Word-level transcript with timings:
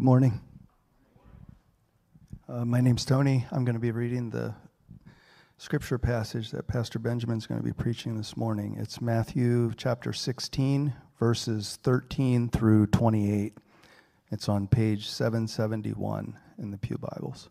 Good 0.00 0.06
morning. 0.06 0.40
Uh, 2.48 2.64
my 2.64 2.80
name's 2.80 3.04
Tony. 3.04 3.44
I'm 3.52 3.66
going 3.66 3.74
to 3.74 3.80
be 3.80 3.90
reading 3.90 4.30
the 4.30 4.54
scripture 5.58 5.98
passage 5.98 6.52
that 6.52 6.66
Pastor 6.66 6.98
Benjamin's 6.98 7.46
going 7.46 7.60
to 7.60 7.64
be 7.64 7.74
preaching 7.74 8.16
this 8.16 8.34
morning. 8.34 8.78
It's 8.80 9.02
Matthew 9.02 9.72
chapter 9.76 10.14
16, 10.14 10.94
verses 11.18 11.78
13 11.82 12.48
through 12.48 12.86
28. 12.86 13.58
It's 14.30 14.48
on 14.48 14.68
page 14.68 15.06
771 15.06 16.34
in 16.56 16.70
the 16.70 16.78
Pew 16.78 16.96
Bibles. 16.96 17.50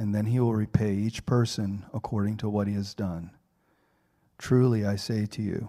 and 0.00 0.14
then 0.14 0.24
he 0.24 0.40
will 0.40 0.54
repay 0.54 0.94
each 0.94 1.26
person 1.26 1.84
according 1.92 2.38
to 2.38 2.48
what 2.48 2.66
he 2.66 2.72
has 2.72 2.94
done. 2.94 3.30
Truly, 4.38 4.86
I 4.86 4.96
say 4.96 5.26
to 5.26 5.42
you, 5.42 5.68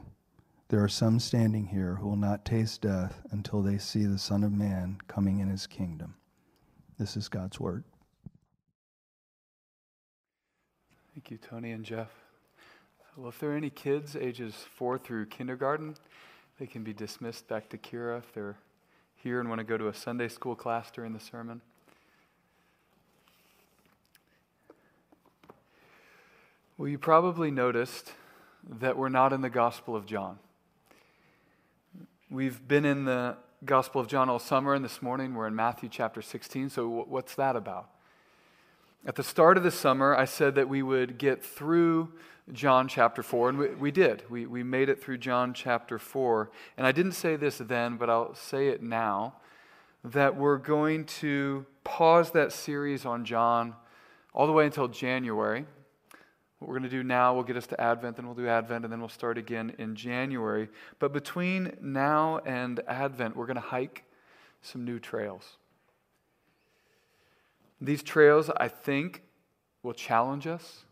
there 0.70 0.82
are 0.82 0.88
some 0.88 1.20
standing 1.20 1.66
here 1.66 1.96
who 1.96 2.08
will 2.08 2.16
not 2.16 2.46
taste 2.46 2.80
death 2.80 3.20
until 3.32 3.62
they 3.62 3.78
see 3.78 4.06
the 4.06 4.18
Son 4.18 4.46
of 4.46 4.54
Man 4.54 5.00
coming 5.10 5.40
in 5.40 5.50
his 5.50 5.68
kingdom. 5.68 6.16
This 6.98 7.18
is 7.18 7.28
God's 7.28 7.60
word. 7.60 7.84
Thank 11.14 11.30
you, 11.30 11.38
Tony 11.38 11.74
and 11.74 11.84
Jeff. 11.84 12.12
Well, 13.18 13.28
if 13.28 13.40
there 13.40 13.52
are 13.52 13.58
any 13.58 13.70
kids 13.70 14.16
ages 14.16 14.56
four 14.78 14.98
through 14.98 15.26
kindergarten, 15.26 15.98
they 16.58 16.68
can 16.68 16.86
be 16.86 16.94
dismissed 16.94 17.50
back 17.50 17.68
to 17.68 17.78
Kira 17.78 18.20
if 18.20 18.32
they're 18.34 18.56
here 19.14 19.42
and 19.42 19.50
want 19.50 19.60
to 19.60 19.66
go 19.66 19.78
to 19.78 19.90
a 19.90 19.94
Sunday 19.94 20.30
school 20.30 20.56
class 20.56 20.90
during 20.90 21.12
the 21.12 21.20
sermon. 21.20 21.60
Well, 26.82 26.90
you 26.90 26.98
probably 26.98 27.52
noticed 27.52 28.12
that 28.80 28.98
we're 28.98 29.10
not 29.10 29.34
in 29.34 29.42
the 29.42 29.52
Gospel 29.52 29.96
of 29.96 30.08
John. 30.08 30.40
We've 32.28 32.68
been 32.68 32.86
in 32.86 33.06
the 33.06 33.38
Gospel 33.64 34.02
of 34.02 34.08
John 34.08 34.30
all 34.30 34.40
summer, 34.40 34.74
and 34.74 34.84
this 34.84 35.00
morning 35.00 35.36
we're 35.36 35.46
in 35.46 35.56
Matthew 35.56 35.90
chapter 35.90 36.24
16. 36.24 36.72
So, 36.72 36.88
what's 37.08 37.36
that 37.36 37.56
about? 37.56 37.92
At 39.06 39.16
the 39.16 39.22
start 39.22 39.58
of 39.58 39.64
the 39.64 39.70
summer, 39.70 40.16
I 40.16 40.26
said 40.26 40.56
that 40.56 40.68
we 40.68 40.82
would 40.82 41.20
get 41.20 41.46
through 41.46 42.14
John 42.52 42.88
chapter 42.88 43.22
4, 43.22 43.50
and 43.50 43.58
we, 43.60 43.68
we 43.76 43.92
did. 43.92 44.24
We, 44.28 44.48
we 44.48 44.64
made 44.64 44.90
it 44.90 45.00
through 45.00 45.20
John 45.20 45.54
chapter 45.54 46.00
4. 46.00 46.50
And 46.78 46.88
I 46.88 46.92
didn't 46.92 47.12
say 47.12 47.36
this 47.36 47.60
then, 47.60 47.98
but 47.98 48.10
I'll 48.10 48.34
say 48.34 48.70
it 48.70 48.82
now 48.82 49.36
that 50.04 50.36
we're 50.36 50.58
going 50.58 51.06
to 51.06 51.68
pause 51.84 52.32
that 52.32 52.52
series 52.52 53.06
on 53.06 53.24
John 53.24 53.76
all 54.34 54.48
the 54.48 54.54
way 54.54 54.66
until 54.66 54.88
January. 54.88 55.68
What 56.62 56.68
we're 56.68 56.78
going 56.78 56.92
to 56.92 56.96
do 56.96 57.02
now 57.02 57.34
will 57.34 57.42
get 57.42 57.58
us 57.58 57.66
to 57.68 57.82
Advent, 57.82 58.18
then 58.18 58.28
we'll 58.28 58.36
do 58.36 58.48
Advent, 58.48 58.86
and 58.86 58.92
then 58.92 59.00
we'll 59.00 59.10
start 59.10 59.36
again 59.40 59.74
in 59.80 59.96
January. 59.96 60.70
But 61.00 61.12
between 61.12 61.76
now 61.82 62.40
and 62.46 62.80
Advent, 62.88 63.36
we're 63.36 63.48
going 63.48 63.56
to 63.56 63.62
hike 63.62 64.04
some 64.62 64.86
new 64.86 65.00
trails. 65.00 65.58
These 67.82 68.04
trails, 68.04 68.52
I 68.56 68.68
think, 68.68 69.24
will 69.82 69.96
challenge 69.96 70.46
us, 70.46 70.86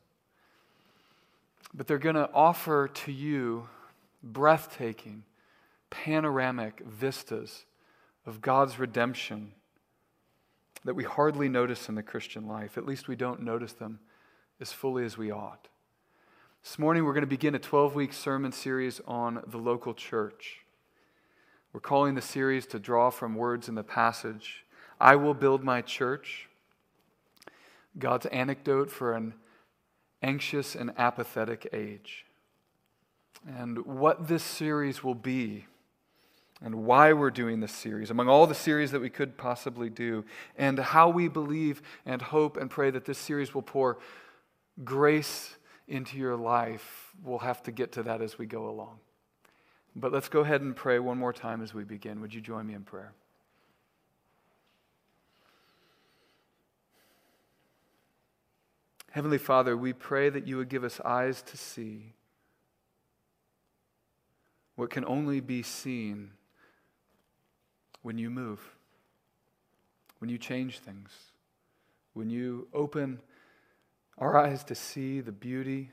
but 1.71 1.85
they're 1.85 1.99
going 1.99 2.15
to 2.15 2.31
offer 2.33 2.87
to 2.87 3.11
you 3.11 3.69
breathtaking, 4.23 5.23
panoramic 5.91 6.81
vistas 6.83 7.65
of 8.25 8.41
God's 8.41 8.79
redemption 8.79 9.51
that 10.83 10.95
we 10.95 11.03
hardly 11.03 11.47
notice 11.47 11.89
in 11.89 11.93
the 11.93 12.01
Christian 12.01 12.47
life. 12.47 12.75
At 12.75 12.87
least 12.87 13.07
we 13.07 13.15
don't 13.15 13.43
notice 13.43 13.73
them 13.73 13.99
as 14.59 14.71
fully 14.71 15.05
as 15.05 15.17
we 15.17 15.31
ought. 15.31 15.67
This 16.63 16.77
morning, 16.77 17.05
we're 17.05 17.13
going 17.13 17.21
to 17.21 17.27
begin 17.27 17.55
a 17.55 17.59
12 17.59 17.95
week 17.95 18.11
sermon 18.11 18.51
series 18.51 18.99
on 19.07 19.41
the 19.47 19.57
local 19.57 19.93
church. 19.93 20.59
We're 21.71 21.79
calling 21.79 22.15
the 22.15 22.21
series 22.21 22.65
to 22.67 22.79
draw 22.79 23.09
from 23.09 23.35
words 23.35 23.69
in 23.69 23.75
the 23.75 23.83
passage 23.83 24.65
I 24.99 25.15
will 25.15 25.33
build 25.33 25.63
my 25.63 25.81
church. 25.81 26.49
God's 27.97 28.25
antidote 28.27 28.91
for 28.91 29.13
an 29.13 29.33
anxious 30.21 30.75
and 30.75 30.91
apathetic 30.97 31.67
age. 31.71 32.25
And 33.47 33.85
what 33.85 34.27
this 34.27 34.43
series 34.43 35.01
will 35.01 35.15
be, 35.15 35.65
and 36.61 36.83
why 36.83 37.13
we're 37.13 37.31
doing 37.31 37.61
this 37.61 37.71
series, 37.71 38.11
among 38.11 38.27
all 38.27 38.45
the 38.45 38.53
series 38.53 38.91
that 38.91 38.99
we 38.99 39.09
could 39.09 39.37
possibly 39.37 39.89
do, 39.89 40.25
and 40.57 40.77
how 40.77 41.07
we 41.07 41.29
believe 41.29 41.81
and 42.05 42.21
hope 42.21 42.57
and 42.57 42.69
pray 42.69 42.91
that 42.91 43.05
this 43.05 43.17
series 43.17 43.53
will 43.53 43.61
pour 43.61 43.97
grace 44.83 45.55
into 45.87 46.17
your 46.17 46.35
life, 46.35 47.11
we'll 47.23 47.39
have 47.39 47.63
to 47.63 47.71
get 47.71 47.91
to 47.93 48.03
that 48.03 48.21
as 48.21 48.37
we 48.37 48.45
go 48.45 48.69
along. 48.69 48.99
But 49.95 50.11
let's 50.11 50.29
go 50.29 50.41
ahead 50.41 50.61
and 50.61 50.75
pray 50.75 50.99
one 50.99 51.17
more 51.17 51.33
time 51.33 51.61
as 51.61 51.73
we 51.73 51.83
begin. 51.83 52.21
Would 52.21 52.33
you 52.33 52.41
join 52.41 52.67
me 52.67 52.73
in 52.73 52.83
prayer? 52.83 53.13
Heavenly 59.11 59.39
Father, 59.39 59.75
we 59.75 59.91
pray 59.91 60.29
that 60.29 60.47
you 60.47 60.57
would 60.57 60.69
give 60.69 60.83
us 60.83 61.01
eyes 61.03 61.41
to 61.41 61.57
see 61.57 62.13
what 64.75 64.91
can 64.91 65.03
only 65.03 65.39
be 65.39 65.63
seen 65.63 66.31
when 68.03 68.17
you 68.17 68.29
move, 68.29 68.61
when 70.19 70.29
you 70.29 70.37
change 70.37 70.79
things, 70.79 71.11
when 72.13 72.29
you 72.29 72.67
open 72.73 73.19
our 74.19 74.37
eyes 74.37 74.63
to 74.65 74.75
see 74.75 75.21
the 75.21 75.31
beauty 75.31 75.91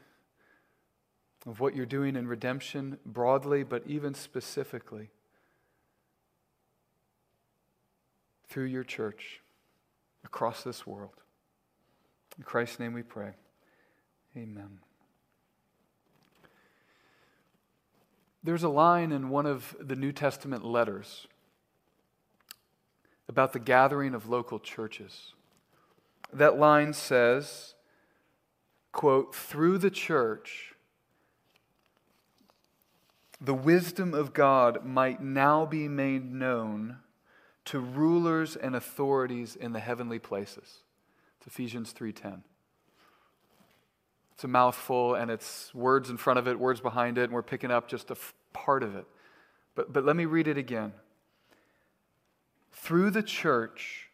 of 1.47 1.61
what 1.61 1.77
you're 1.77 1.87
doing 1.87 2.17
in 2.17 2.27
redemption 2.27 2.99
broadly, 3.07 3.63
but 3.63 3.85
even 3.87 4.15
specifically 4.15 5.11
through 8.49 8.65
your 8.65 8.85
church 8.85 9.41
across 10.25 10.65
this 10.65 10.87
world. 10.87 11.23
In 12.37 12.43
Christ's 12.43 12.81
name 12.81 12.93
we 12.93 13.03
pray. 13.03 13.35
Amen. 14.37 14.81
There's 18.43 18.65
a 18.65 18.69
line 18.69 19.13
in 19.13 19.29
one 19.29 19.47
of 19.47 19.77
the 19.81 19.97
New 19.97 20.13
Testament 20.13 20.65
letters 20.65 21.27
about 23.29 23.53
the 23.53 23.59
gathering 23.59 24.15
of 24.15 24.29
local 24.29 24.59
churches. 24.59 25.33
That 26.33 26.59
line 26.59 26.93
says, 26.93 27.76
quote, 28.97 29.35
through 29.35 29.77
the 29.77 29.91
church, 29.91 30.75
the 33.39 33.53
wisdom 33.53 34.15
of 34.15 34.33
God 34.33 34.87
might 34.87 35.23
now 35.23 35.67
be 35.67 35.87
made 35.87 36.33
known 36.33 36.97
to 37.67 37.79
rulers 37.79 38.57
and 38.57 38.75
authorities 38.75 39.55
in 39.55 39.75
the 39.75 39.81
heavenly 39.81 40.19
places. 40.19 40.79
It's 41.37 41.47
Ephesians 41.47 41.93
3:10. 41.93 42.43
It's 44.33 44.45
a 44.45 44.49
mouthful 44.49 45.15
and 45.15 45.31
it's 45.31 45.75
words 45.75 46.09
in 46.09 46.17
front 46.17 46.39
of 46.39 46.49
it, 46.49 46.59
words 46.59 46.81
behind 46.81 47.19
it, 47.19 47.25
and 47.25 47.35
we're 47.35 47.43
picking 47.43 47.71
up 47.71 47.89
just 47.89 48.09
a 48.09 48.15
f- 48.15 48.35
part 48.55 48.83
of 48.83 48.97
it. 48.97 49.07
But, 49.75 49.93
but 49.93 50.07
let 50.07 50.17
me 50.17 50.25
read 50.25 50.49
it 50.49 50.57
again. 50.57 50.95
Through 52.73 53.11
the 53.11 53.23
church, 53.23 54.06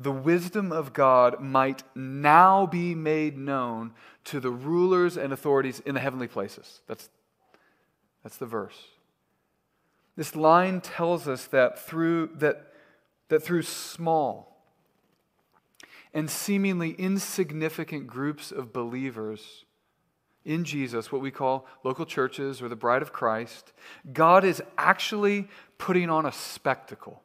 the 0.00 0.10
wisdom 0.10 0.72
of 0.72 0.94
God 0.94 1.40
might 1.40 1.82
now 1.94 2.64
be 2.64 2.94
made 2.94 3.36
known 3.36 3.92
to 4.24 4.40
the 4.40 4.50
rulers 4.50 5.18
and 5.18 5.30
authorities 5.30 5.80
in 5.80 5.94
the 5.94 6.00
heavenly 6.00 6.26
places. 6.26 6.80
That's, 6.86 7.10
that's 8.22 8.38
the 8.38 8.46
verse. 8.46 8.78
This 10.16 10.34
line 10.34 10.80
tells 10.80 11.28
us 11.28 11.46
that 11.48 11.78
through, 11.78 12.30
that, 12.36 12.72
that 13.28 13.42
through 13.42 13.62
small, 13.62 14.50
and 16.12 16.28
seemingly 16.28 16.92
insignificant 16.92 18.06
groups 18.06 18.50
of 18.50 18.72
believers 18.72 19.64
in 20.44 20.64
Jesus, 20.64 21.12
what 21.12 21.20
we 21.20 21.30
call 21.30 21.66
local 21.84 22.06
churches 22.06 22.62
or 22.62 22.68
the 22.68 22.76
bride 22.76 23.02
of 23.02 23.12
Christ, 23.12 23.72
God 24.12 24.44
is 24.44 24.62
actually 24.78 25.48
putting 25.78 26.08
on 26.10 26.26
a 26.26 26.32
spectacle. 26.32 27.22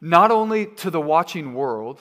Not 0.00 0.30
only 0.30 0.66
to 0.66 0.90
the 0.90 1.00
watching 1.00 1.54
world, 1.54 2.00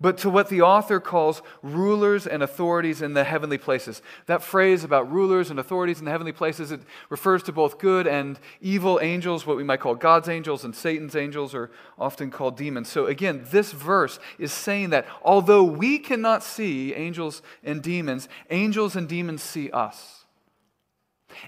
but 0.00 0.18
to 0.18 0.30
what 0.30 0.48
the 0.48 0.60
author 0.62 1.00
calls 1.00 1.42
rulers 1.62 2.26
and 2.26 2.42
authorities 2.42 3.00
in 3.00 3.14
the 3.14 3.24
heavenly 3.24 3.58
places. 3.58 4.02
That 4.26 4.42
phrase 4.42 4.84
about 4.84 5.10
rulers 5.10 5.50
and 5.50 5.58
authorities 5.58 5.98
in 5.98 6.04
the 6.04 6.10
heavenly 6.10 6.32
places, 6.32 6.70
it 6.70 6.80
refers 7.08 7.42
to 7.44 7.52
both 7.52 7.78
good 7.78 8.06
and 8.06 8.38
evil 8.60 9.00
angels, 9.00 9.46
what 9.46 9.56
we 9.56 9.64
might 9.64 9.80
call 9.80 9.94
God's 9.94 10.28
angels, 10.28 10.64
and 10.64 10.74
Satan's 10.74 11.16
angels 11.16 11.54
are 11.54 11.70
often 11.98 12.30
called 12.30 12.56
demons. 12.56 12.88
So 12.88 13.06
again, 13.06 13.46
this 13.50 13.72
verse 13.72 14.18
is 14.38 14.52
saying 14.52 14.90
that 14.90 15.06
although 15.22 15.64
we 15.64 15.98
cannot 15.98 16.42
see 16.42 16.92
angels 16.92 17.40
and 17.64 17.82
demons, 17.82 18.28
angels 18.50 18.96
and 18.96 19.08
demons 19.08 19.42
see 19.42 19.70
us. 19.70 20.15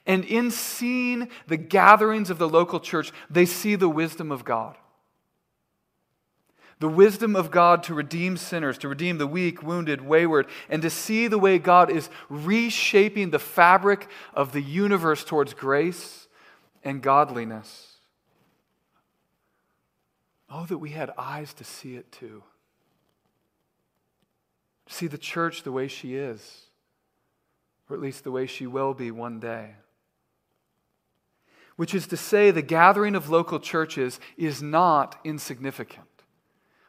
And 0.07 0.25
in 0.25 0.51
seeing 0.51 1.29
the 1.47 1.57
gatherings 1.57 2.31
of 2.31 2.39
the 2.39 2.49
local 2.49 2.81
church, 2.81 3.13
they 3.29 3.47
see 3.47 3.75
the 3.75 3.89
wisdom 3.89 4.31
of 4.33 4.45
God 4.45 4.77
the 6.81 6.89
wisdom 6.89 7.35
of 7.35 7.51
God 7.51 7.83
to 7.85 7.95
redeem 7.95 8.37
sinners, 8.37 8.79
to 8.79 8.89
redeem 8.89 9.19
the 9.19 9.27
weak, 9.27 9.63
wounded, 9.63 10.01
wayward, 10.01 10.47
and 10.69 10.81
to 10.83 10.91
see 10.91 11.27
the 11.27 11.39
way 11.39 11.59
God 11.59 11.91
is 11.91 12.09
reshaping 12.29 13.31
the 13.31 13.39
fabric 13.39 14.09
of 14.33 14.53
the 14.53 14.63
universe 14.63 15.25
towards 15.25 15.55
grace 15.55 16.29
and 16.85 17.03
godliness. 17.03 17.97
Oh, 20.51 20.67
that 20.67 20.79
we 20.79 20.91
had 20.91 21.11
eyes 21.19 21.53
to 21.55 21.65
see 21.65 21.97
it 21.97 22.11
too. 22.13 22.43
See 24.87 25.09
the 25.09 25.19
church 25.19 25.65
the 25.65 25.73
way 25.73 25.89
she 25.89 26.15
is, 26.15 26.68
or 27.89 27.97
at 27.97 28.03
least 28.03 28.25
the 28.25 28.31
way 28.31 28.47
she 28.47 28.67
will 28.67 28.95
be 28.95 29.11
one 29.11 29.41
day. 29.41 29.75
Which 31.77 31.95
is 31.95 32.07
to 32.09 32.17
say, 32.17 32.51
the 32.51 32.63
gathering 32.63 33.15
of 33.15 33.31
local 33.31 33.61
churches 33.61 34.19
is 34.37 34.63
not 34.63 35.19
insignificant 35.25 36.09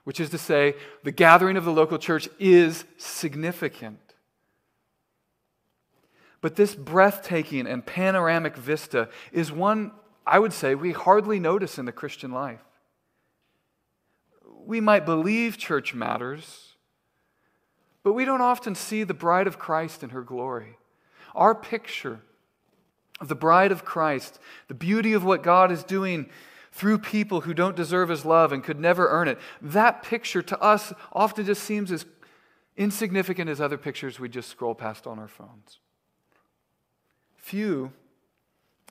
which 0.10 0.19
is 0.19 0.31
to 0.31 0.40
say, 0.40 0.74
the 1.04 1.12
gathering 1.12 1.56
of 1.56 1.66
the 1.66 1.72
local 1.72 2.00
church 2.00 2.28
is 2.40 2.84
significant. 2.98 4.00
But 6.42 6.56
this 6.56 6.74
breathtaking 6.74 7.68
and 7.68 7.86
panoramic 7.86 8.57
vista 8.57 9.10
is 9.31 9.52
one, 9.52 9.92
I 10.25 10.40
would 10.40 10.52
say, 10.52 10.74
we 10.74 10.94
hardly 10.94 11.40
notice 11.40 11.78
in 11.78 11.86
the 11.86 11.92
Christian 11.92 12.31
life. 12.31 12.63
We 14.66 14.81
might 14.81 15.06
believe 15.06 15.60
church 15.60 15.94
matters, 15.94 16.74
but 18.02 18.13
we 18.13 18.25
don't 18.25 18.42
often 18.42 18.74
see 18.74 19.04
the 19.04 19.13
bride 19.13 19.45
of 19.45 19.60
Christ 19.60 20.02
in 20.02 20.10
her 20.10 20.24
glory. 20.24 20.79
Our 21.36 21.56
picture 21.56 22.22
of 23.20 23.28
the 23.28 23.36
bride 23.36 23.72
of 23.72 23.86
Christ, 23.86 24.40
the 24.68 24.74
beauty 24.74 25.14
of 25.14 25.24
what 25.24 25.44
God 25.44 25.72
is 25.72 25.84
doing 25.84 26.30
through 26.72 27.00
people 27.00 27.42
who 27.42 27.54
don't 27.54 27.76
deserve 27.76 28.10
his 28.10 28.26
love 28.26 28.52
and 28.52 28.64
could 28.64 28.80
never 28.80 29.10
earn 29.10 29.28
it. 29.28 29.38
That 29.62 30.04
picture 30.04 30.42
to 30.42 30.60
us 30.62 30.94
often 31.12 31.46
just 31.46 31.64
seems 31.64 31.92
as 31.92 32.06
insignificant 32.78 33.50
as 33.50 33.60
other 33.60 33.78
pictures 33.78 34.20
we 34.20 34.30
just 34.30 34.50
scroll 34.50 34.76
past 34.76 35.06
on 35.06 35.20
our 35.20 35.28
phones. 35.28 35.80
Few, 37.36 37.92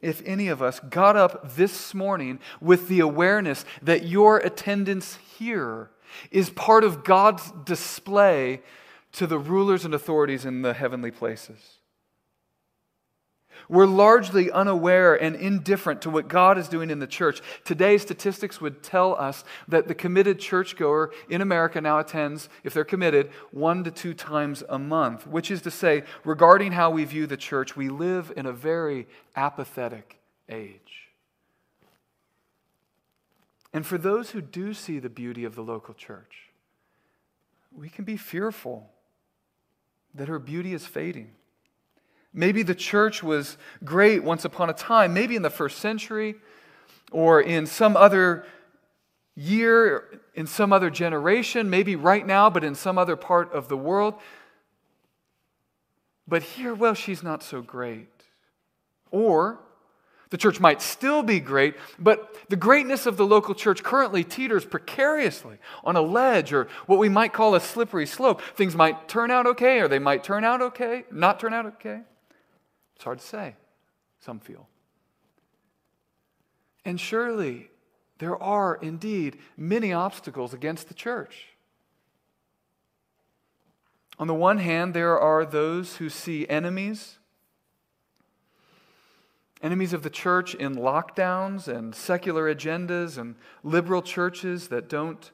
if 0.02 0.20
any 0.26 0.48
of 0.48 0.60
us, 0.60 0.80
got 0.80 1.16
up 1.16 1.54
this 1.54 1.94
morning 1.94 2.40
with 2.60 2.88
the 2.88 3.00
awareness 3.00 3.64
that 3.80 4.06
your 4.06 4.38
attendance 4.38 5.18
here 5.38 5.90
is 6.30 6.50
part 6.50 6.84
of 6.84 7.04
God's 7.04 7.50
display 7.64 8.60
to 9.12 9.26
the 9.26 9.38
rulers 9.38 9.84
and 9.84 9.94
authorities 9.94 10.44
in 10.44 10.62
the 10.62 10.74
heavenly 10.74 11.10
places. 11.10 11.77
We're 13.68 13.86
largely 13.86 14.50
unaware 14.50 15.14
and 15.14 15.36
indifferent 15.36 16.02
to 16.02 16.10
what 16.10 16.28
God 16.28 16.58
is 16.58 16.68
doing 16.68 16.90
in 16.90 16.98
the 16.98 17.06
church. 17.06 17.40
Today, 17.64 17.98
statistics 17.98 18.60
would 18.60 18.82
tell 18.82 19.14
us 19.14 19.44
that 19.68 19.88
the 19.88 19.94
committed 19.94 20.38
churchgoer 20.38 21.12
in 21.28 21.40
America 21.40 21.80
now 21.80 21.98
attends, 21.98 22.48
if 22.64 22.74
they're 22.74 22.84
committed, 22.84 23.30
one 23.50 23.84
to 23.84 23.90
two 23.90 24.14
times 24.14 24.62
a 24.68 24.78
month, 24.78 25.26
which 25.26 25.50
is 25.50 25.62
to 25.62 25.70
say, 25.70 26.04
regarding 26.24 26.72
how 26.72 26.90
we 26.90 27.04
view 27.04 27.26
the 27.26 27.36
church, 27.36 27.76
we 27.76 27.88
live 27.88 28.32
in 28.36 28.46
a 28.46 28.52
very 28.52 29.06
apathetic 29.36 30.18
age. 30.48 31.08
And 33.72 33.86
for 33.86 33.98
those 33.98 34.30
who 34.30 34.40
do 34.40 34.72
see 34.72 34.98
the 34.98 35.10
beauty 35.10 35.44
of 35.44 35.54
the 35.54 35.62
local 35.62 35.94
church, 35.94 36.48
we 37.70 37.88
can 37.88 38.04
be 38.04 38.16
fearful 38.16 38.90
that 40.14 40.28
her 40.28 40.38
beauty 40.38 40.72
is 40.72 40.86
fading. 40.86 41.30
Maybe 42.32 42.62
the 42.62 42.74
church 42.74 43.22
was 43.22 43.56
great 43.84 44.22
once 44.22 44.44
upon 44.44 44.70
a 44.70 44.74
time, 44.74 45.14
maybe 45.14 45.36
in 45.36 45.42
the 45.42 45.50
first 45.50 45.78
century 45.78 46.36
or 47.10 47.40
in 47.40 47.66
some 47.66 47.96
other 47.96 48.44
year, 49.34 50.20
in 50.34 50.46
some 50.46 50.72
other 50.72 50.90
generation, 50.90 51.70
maybe 51.70 51.96
right 51.96 52.26
now, 52.26 52.50
but 52.50 52.64
in 52.64 52.74
some 52.74 52.98
other 52.98 53.16
part 53.16 53.52
of 53.52 53.68
the 53.68 53.76
world. 53.76 54.14
But 56.26 56.42
here, 56.42 56.74
well, 56.74 56.94
she's 56.94 57.22
not 57.22 57.42
so 57.42 57.62
great. 57.62 58.08
Or 59.10 59.60
the 60.30 60.36
church 60.36 60.60
might 60.60 60.82
still 60.82 61.22
be 61.22 61.40
great, 61.40 61.76
but 61.98 62.36
the 62.50 62.56
greatness 62.56 63.06
of 63.06 63.16
the 63.16 63.24
local 63.24 63.54
church 63.54 63.82
currently 63.82 64.24
teeters 64.24 64.66
precariously 64.66 65.56
on 65.84 65.96
a 65.96 66.02
ledge 66.02 66.52
or 66.52 66.68
what 66.86 66.98
we 66.98 67.08
might 67.08 67.32
call 67.32 67.54
a 67.54 67.60
slippery 67.60 68.06
slope. 68.06 68.42
Things 68.54 68.76
might 68.76 69.08
turn 69.08 69.30
out 69.30 69.46
okay, 69.46 69.80
or 69.80 69.88
they 69.88 69.98
might 69.98 70.22
turn 70.22 70.44
out 70.44 70.60
okay, 70.60 71.04
not 71.10 71.40
turn 71.40 71.54
out 71.54 71.64
okay. 71.64 72.02
It's 72.98 73.04
hard 73.04 73.20
to 73.20 73.24
say, 73.24 73.54
some 74.18 74.40
feel. 74.40 74.66
And 76.84 76.98
surely 76.98 77.70
there 78.18 78.36
are 78.42 78.74
indeed 78.74 79.38
many 79.56 79.92
obstacles 79.92 80.52
against 80.52 80.88
the 80.88 80.94
church. 80.94 81.46
On 84.18 84.26
the 84.26 84.34
one 84.34 84.58
hand, 84.58 84.94
there 84.94 85.16
are 85.16 85.44
those 85.46 85.98
who 85.98 86.08
see 86.08 86.48
enemies, 86.48 87.18
enemies 89.62 89.92
of 89.92 90.02
the 90.02 90.10
church 90.10 90.56
in 90.56 90.74
lockdowns 90.74 91.68
and 91.68 91.94
secular 91.94 92.52
agendas 92.52 93.16
and 93.16 93.36
liberal 93.62 94.02
churches 94.02 94.66
that 94.68 94.88
don't 94.88 95.30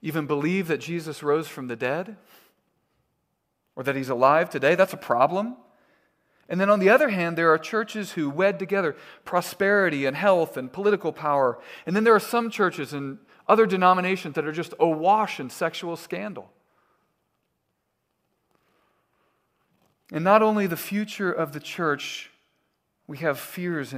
even 0.00 0.26
believe 0.26 0.68
that 0.68 0.78
Jesus 0.78 1.22
rose 1.22 1.48
from 1.48 1.66
the 1.66 1.76
dead 1.76 2.16
or 3.76 3.82
that 3.82 3.94
he's 3.94 4.08
alive 4.08 4.48
today. 4.48 4.74
That's 4.74 4.94
a 4.94 4.96
problem. 4.98 5.58
And 6.48 6.60
then 6.60 6.70
on 6.70 6.78
the 6.78 6.88
other 6.88 7.10
hand, 7.10 7.36
there 7.36 7.52
are 7.52 7.58
churches 7.58 8.12
who 8.12 8.30
wed 8.30 8.58
together 8.58 8.96
prosperity 9.24 10.06
and 10.06 10.16
health 10.16 10.56
and 10.56 10.72
political 10.72 11.12
power. 11.12 11.58
And 11.86 11.94
then 11.94 12.04
there 12.04 12.14
are 12.14 12.20
some 12.20 12.50
churches 12.50 12.92
and 12.92 13.18
other 13.46 13.66
denominations 13.66 14.34
that 14.34 14.46
are 14.46 14.52
just 14.52 14.74
awash 14.80 15.40
in 15.40 15.50
sexual 15.50 15.96
scandal. 15.96 16.50
And 20.10 20.24
not 20.24 20.42
only 20.42 20.66
the 20.66 20.76
future 20.76 21.30
of 21.30 21.52
the 21.52 21.60
church, 21.60 22.30
we 23.06 23.18
have 23.18 23.38
fears, 23.38 23.94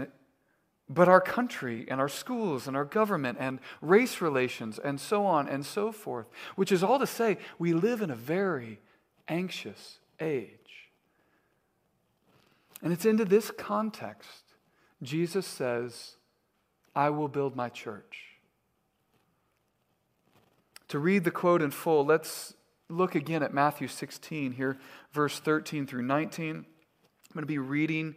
but 0.88 1.08
our 1.08 1.20
country 1.20 1.86
and 1.88 2.00
our 2.00 2.08
schools 2.08 2.66
and 2.66 2.76
our 2.76 2.84
government 2.84 3.38
and 3.40 3.60
race 3.80 4.20
relations 4.20 4.78
and 4.78 5.00
so 5.00 5.24
on 5.24 5.48
and 5.48 5.64
so 5.64 5.92
forth, 5.92 6.26
which 6.56 6.72
is 6.72 6.82
all 6.82 6.98
to 6.98 7.06
say, 7.06 7.38
we 7.60 7.72
live 7.72 8.02
in 8.02 8.10
a 8.10 8.16
very 8.16 8.80
anxious 9.28 10.00
age. 10.18 10.59
And 12.82 12.92
it's 12.92 13.04
into 13.04 13.24
this 13.24 13.50
context 13.50 14.50
Jesus 15.02 15.46
says, 15.46 16.16
I 16.94 17.10
will 17.10 17.28
build 17.28 17.56
my 17.56 17.68
church. 17.68 18.36
To 20.88 20.98
read 20.98 21.24
the 21.24 21.30
quote 21.30 21.62
in 21.62 21.70
full, 21.70 22.04
let's 22.04 22.54
look 22.88 23.14
again 23.14 23.42
at 23.42 23.54
Matthew 23.54 23.88
16 23.88 24.52
here, 24.52 24.78
verse 25.12 25.38
13 25.38 25.86
through 25.86 26.02
19. 26.02 26.56
I'm 26.56 26.64
going 27.32 27.42
to 27.42 27.46
be 27.46 27.58
reading 27.58 28.14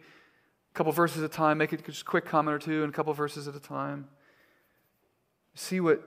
a 0.72 0.74
couple 0.74 0.92
verses 0.92 1.22
at 1.22 1.30
a 1.30 1.32
time, 1.32 1.58
make 1.58 1.72
it 1.72 1.86
just 1.86 2.02
a 2.02 2.04
quick 2.04 2.26
comment 2.26 2.54
or 2.54 2.58
two, 2.58 2.82
and 2.82 2.92
a 2.92 2.96
couple 2.96 3.12
verses 3.14 3.46
at 3.46 3.54
a 3.54 3.60
time. 3.60 4.08
See 5.54 5.80
what 5.80 6.02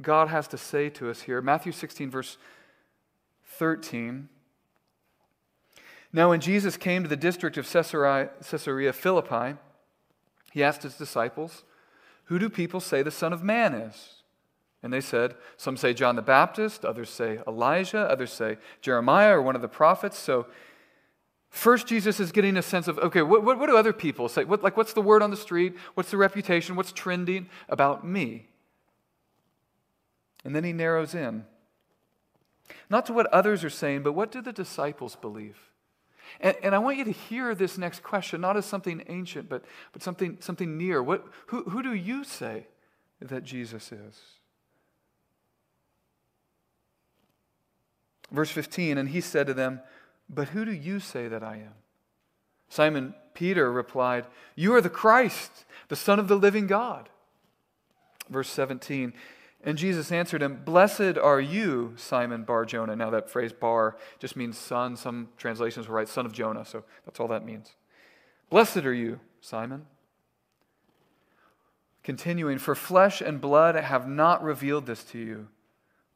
God 0.00 0.28
has 0.28 0.48
to 0.48 0.58
say 0.58 0.88
to 0.90 1.10
us 1.10 1.20
here. 1.20 1.42
Matthew 1.42 1.70
16, 1.70 2.10
verse 2.10 2.38
13. 3.58 4.30
Now, 6.14 6.28
when 6.28 6.38
Jesus 6.38 6.76
came 6.76 7.02
to 7.02 7.08
the 7.08 7.16
district 7.16 7.56
of 7.56 7.68
Caesarea, 7.68 8.92
Philippi, 8.92 9.58
he 10.52 10.62
asked 10.62 10.84
his 10.84 10.94
disciples, 10.94 11.64
Who 12.26 12.38
do 12.38 12.48
people 12.48 12.78
say 12.78 13.02
the 13.02 13.10
Son 13.10 13.32
of 13.32 13.42
Man 13.42 13.74
is? 13.74 14.22
And 14.80 14.92
they 14.92 15.00
said, 15.00 15.34
Some 15.56 15.76
say 15.76 15.92
John 15.92 16.14
the 16.14 16.22
Baptist, 16.22 16.84
others 16.84 17.10
say 17.10 17.40
Elijah, 17.48 18.08
others 18.08 18.32
say 18.32 18.58
Jeremiah 18.80 19.38
or 19.38 19.42
one 19.42 19.56
of 19.56 19.62
the 19.62 19.66
prophets. 19.66 20.16
So, 20.16 20.46
first, 21.50 21.88
Jesus 21.88 22.20
is 22.20 22.30
getting 22.30 22.56
a 22.56 22.62
sense 22.62 22.86
of, 22.86 22.96
okay, 23.00 23.22
what, 23.22 23.42
what, 23.42 23.58
what 23.58 23.68
do 23.68 23.76
other 23.76 23.92
people 23.92 24.28
say? 24.28 24.44
What, 24.44 24.62
like, 24.62 24.76
what's 24.76 24.92
the 24.92 25.02
word 25.02 25.20
on 25.20 25.32
the 25.32 25.36
street? 25.36 25.74
What's 25.94 26.12
the 26.12 26.16
reputation? 26.16 26.76
What's 26.76 26.92
trending 26.92 27.48
about 27.68 28.06
me? 28.06 28.46
And 30.44 30.54
then 30.54 30.62
he 30.62 30.72
narrows 30.72 31.12
in. 31.12 31.44
Not 32.88 33.04
to 33.06 33.12
what 33.12 33.26
others 33.32 33.64
are 33.64 33.70
saying, 33.70 34.04
but 34.04 34.12
what 34.12 34.30
do 34.30 34.40
the 34.40 34.52
disciples 34.52 35.16
believe? 35.16 35.73
And, 36.40 36.56
and, 36.62 36.74
I 36.74 36.78
want 36.78 36.98
you 36.98 37.04
to 37.04 37.12
hear 37.12 37.54
this 37.54 37.78
next 37.78 38.02
question, 38.02 38.40
not 38.40 38.56
as 38.56 38.66
something 38.66 39.02
ancient, 39.08 39.48
but, 39.48 39.64
but 39.92 40.02
something, 40.02 40.38
something 40.40 40.76
near. 40.76 41.02
What, 41.02 41.26
who, 41.46 41.62
who 41.64 41.82
do 41.82 41.94
you 41.94 42.24
say 42.24 42.66
that 43.20 43.44
Jesus 43.44 43.92
is? 43.92 44.20
Verse 48.30 48.50
15, 48.50 48.98
and 48.98 49.08
he 49.08 49.20
said 49.20 49.46
to 49.46 49.54
them, 49.54 49.80
But 50.28 50.48
who 50.48 50.64
do 50.64 50.72
you 50.72 50.98
say 50.98 51.28
that 51.28 51.42
I 51.42 51.56
am? 51.56 51.74
Simon 52.68 53.14
Peter 53.34 53.70
replied, 53.70 54.26
You 54.56 54.74
are 54.74 54.80
the 54.80 54.90
Christ, 54.90 55.64
the 55.88 55.96
Son 55.96 56.18
of 56.18 56.28
the 56.28 56.36
living 56.36 56.66
God. 56.66 57.08
Verse 58.28 58.48
17, 58.48 59.12
and 59.64 59.78
Jesus 59.78 60.12
answered 60.12 60.42
him, 60.42 60.60
Blessed 60.62 61.16
are 61.16 61.40
you, 61.40 61.94
Simon 61.96 62.44
Bar 62.44 62.66
Jonah. 62.66 62.94
Now, 62.94 63.08
that 63.10 63.30
phrase 63.30 63.52
bar 63.52 63.96
just 64.18 64.36
means 64.36 64.58
son. 64.58 64.96
Some 64.96 65.28
translations 65.38 65.88
will 65.88 65.94
write 65.94 66.08
son 66.08 66.26
of 66.26 66.32
Jonah, 66.32 66.66
so 66.66 66.84
that's 67.06 67.18
all 67.18 67.28
that 67.28 67.46
means. 67.46 67.72
Blessed 68.50 68.78
are 68.78 68.92
you, 68.92 69.20
Simon. 69.40 69.86
Continuing, 72.02 72.58
for 72.58 72.74
flesh 72.74 73.22
and 73.22 73.40
blood 73.40 73.74
have 73.74 74.06
not 74.06 74.42
revealed 74.42 74.84
this 74.84 75.02
to 75.04 75.18
you, 75.18 75.48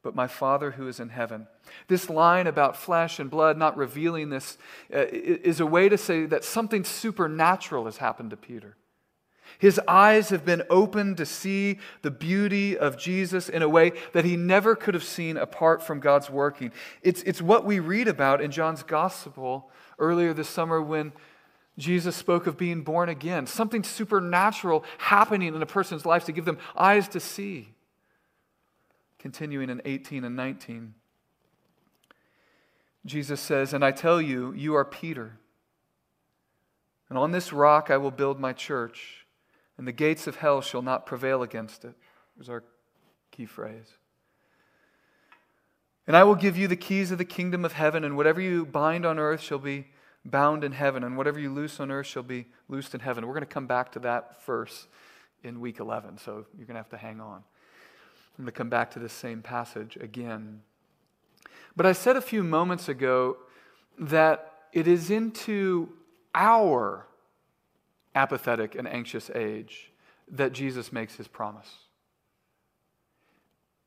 but 0.03 0.13
my 0.13 0.27
Father 0.27 0.71
who 0.71 0.87
is 0.87 0.99
in 0.99 1.09
heaven. 1.09 1.47
This 1.87 2.07
line 2.07 2.45
about 2.45 2.77
flesh 2.77 3.17
and 3.17 3.31
blood 3.31 3.57
not 3.57 3.75
revealing 3.75 4.29
this 4.29 4.59
uh, 4.93 5.05
is 5.09 5.59
a 5.59 5.65
way 5.65 5.89
to 5.89 5.97
say 5.97 6.27
that 6.27 6.43
something 6.43 6.83
supernatural 6.83 7.85
has 7.85 7.97
happened 7.97 8.29
to 8.29 8.37
Peter. 8.37 8.77
His 9.57 9.79
eyes 9.87 10.29
have 10.29 10.45
been 10.45 10.63
opened 10.69 11.17
to 11.17 11.25
see 11.25 11.79
the 12.01 12.11
beauty 12.11 12.77
of 12.77 12.97
Jesus 12.97 13.49
in 13.49 13.61
a 13.61 13.69
way 13.69 13.93
that 14.13 14.25
he 14.25 14.37
never 14.37 14.75
could 14.75 14.93
have 14.93 15.03
seen 15.03 15.37
apart 15.37 15.81
from 15.81 15.99
God's 15.99 16.29
working. 16.29 16.71
It's, 17.01 17.21
it's 17.23 17.41
what 17.41 17.65
we 17.65 17.79
read 17.79 18.07
about 18.07 18.41
in 18.41 18.51
John's 18.51 18.83
gospel 18.83 19.71
earlier 19.97 20.33
this 20.33 20.49
summer 20.49 20.81
when 20.81 21.11
Jesus 21.77 22.15
spoke 22.15 22.45
of 22.45 22.57
being 22.57 22.83
born 22.83 23.09
again, 23.09 23.47
something 23.47 23.83
supernatural 23.83 24.83
happening 24.97 25.55
in 25.55 25.61
a 25.61 25.65
person's 25.65 26.05
life 26.05 26.25
to 26.25 26.31
give 26.31 26.45
them 26.45 26.57
eyes 26.77 27.07
to 27.09 27.19
see. 27.19 27.69
Continuing 29.17 29.69
in 29.69 29.81
18 29.83 30.23
and 30.23 30.35
19, 30.35 30.93
Jesus 33.05 33.39
says, 33.39 33.73
And 33.73 33.83
I 33.83 33.91
tell 33.91 34.21
you, 34.21 34.53
you 34.53 34.75
are 34.75 34.85
Peter, 34.85 35.37
and 37.09 37.17
on 37.17 37.31
this 37.31 37.51
rock 37.51 37.89
I 37.89 37.97
will 37.97 38.11
build 38.11 38.39
my 38.39 38.53
church 38.53 39.25
and 39.79 39.87
the 39.87 39.93
gates 39.93 40.27
of 40.27 40.35
hell 40.35 40.59
shall 40.59 40.81
not 40.81 41.05
prevail 41.05 41.41
against 41.41 41.85
it. 41.85 41.95
Is 42.37 42.49
our 42.49 42.65
key 43.31 43.45
phrase. 43.45 43.93
And 46.05 46.17
I 46.17 46.25
will 46.25 46.35
give 46.35 46.57
you 46.57 46.67
the 46.67 46.75
keys 46.75 47.11
of 47.11 47.17
the 47.17 47.23
kingdom 47.23 47.63
of 47.63 47.73
heaven, 47.73 48.03
and 48.03 48.17
whatever 48.17 48.41
you 48.41 48.65
bind 48.65 49.05
on 49.05 49.17
earth 49.17 49.39
shall 49.39 49.57
be 49.57 49.87
bound 50.25 50.65
in 50.65 50.73
heaven, 50.73 51.03
and 51.05 51.17
whatever 51.17 51.39
you 51.39 51.49
loose 51.49 51.79
on 51.79 51.91
earth 51.91 52.07
shall 52.07 52.23
be 52.23 52.47
loosed 52.67 52.93
in 52.93 52.99
heaven. 52.99 53.25
We're 53.25 53.33
going 53.33 53.45
to 53.45 53.53
come 53.53 53.67
back 53.67 53.93
to 53.93 53.99
that 53.99 54.43
verse 54.45 54.87
in 55.43 55.61
week 55.61 55.79
11, 55.79 56.17
so 56.17 56.45
you're 56.57 56.67
going 56.67 56.75
to 56.75 56.81
have 56.81 56.89
to 56.89 56.97
hang 56.97 57.21
on. 57.21 57.37
I'm 58.37 58.43
going 58.43 58.47
to 58.47 58.51
come 58.51 58.69
back 58.69 58.91
to 58.91 58.99
this 58.99 59.13
same 59.13 59.41
passage 59.41 59.97
again. 60.01 60.61
But 61.77 61.85
I 61.85 61.93
said 61.93 62.17
a 62.17 62.21
few 62.21 62.43
moments 62.43 62.89
ago 62.89 63.37
that 63.97 64.51
it 64.73 64.89
is 64.89 65.09
into 65.09 65.89
our 66.35 67.05
apathetic 68.19 68.75
and 68.75 68.85
anxious 68.85 69.29
age 69.33 69.91
that 70.29 70.51
Jesus 70.51 70.91
makes 70.91 71.15
his 71.15 71.29
promise. 71.29 71.69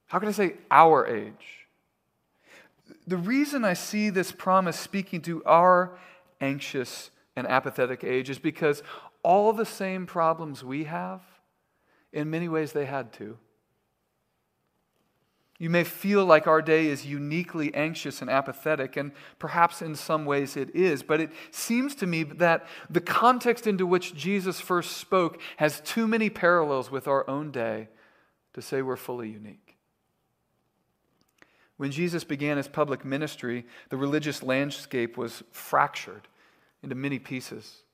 How 0.07 0.19
can 0.19 0.29
I 0.29 0.33
say 0.33 0.55
our 0.71 1.07
age? 1.07 1.67
The 3.07 3.19
reason 3.19 3.63
I 3.63 3.75
see 3.75 4.09
this 4.09 4.33
promise 4.33 4.79
speaking 4.79 5.21
to 5.23 5.45
our 5.45 5.99
anxious 6.41 7.11
and 7.37 7.47
apathetic 7.47 8.05
age 8.05 8.31
is 8.31 8.39
because 8.39 8.83
all 9.23 9.53
the 9.53 9.67
same 9.67 10.07
problems 10.07 10.65
we 10.65 10.85
have, 10.85 11.21
in 12.11 12.31
many 12.31 12.49
ways, 12.49 12.73
they 12.73 12.87
had 12.87 13.13
to. 13.15 13.37
You 15.63 15.71
may 15.71 15.85
feel 15.85 16.27
like 16.27 16.49
our 16.49 16.61
day 16.61 16.87
is 16.87 17.07
uniquely 17.07 17.73
anxious 17.73 18.21
and 18.21 18.29
apathetic, 18.29 18.97
and 18.97 19.13
perhaps 19.39 19.81
in 19.81 19.95
some 19.95 20.25
ways 20.25 20.57
it 20.57 20.75
is, 20.75 21.05
but 21.05 21.21
it 21.21 21.31
seems 21.53 21.95
to 21.95 22.07
me 22.09 22.25
that 22.25 22.67
the 22.91 23.01
context 23.01 23.69
into 23.69 23.87
which 23.87 24.13
Jesus 24.17 24.61
first 24.61 24.97
spoke 24.97 25.41
has 25.59 25.81
too 25.83 26.09
many 26.09 26.31
parallels 26.31 26.91
with 26.91 27.07
our 27.07 27.31
own 27.31 27.53
day 27.53 27.87
to 28.55 28.61
say 28.61 28.83
we're 28.83 28.97
fully 28.97 29.29
unique. 29.29 29.77
When 31.77 31.93
Jesus 31.93 32.25
began 32.25 32.57
his 32.57 32.67
public 32.67 33.05
ministry, 33.05 33.65
the 33.89 33.97
religious 33.97 34.43
landscape 34.43 35.17
was 35.17 35.45
fractured 35.53 36.27
into 36.83 36.97
many 36.97 37.21
pieces. 37.21 37.85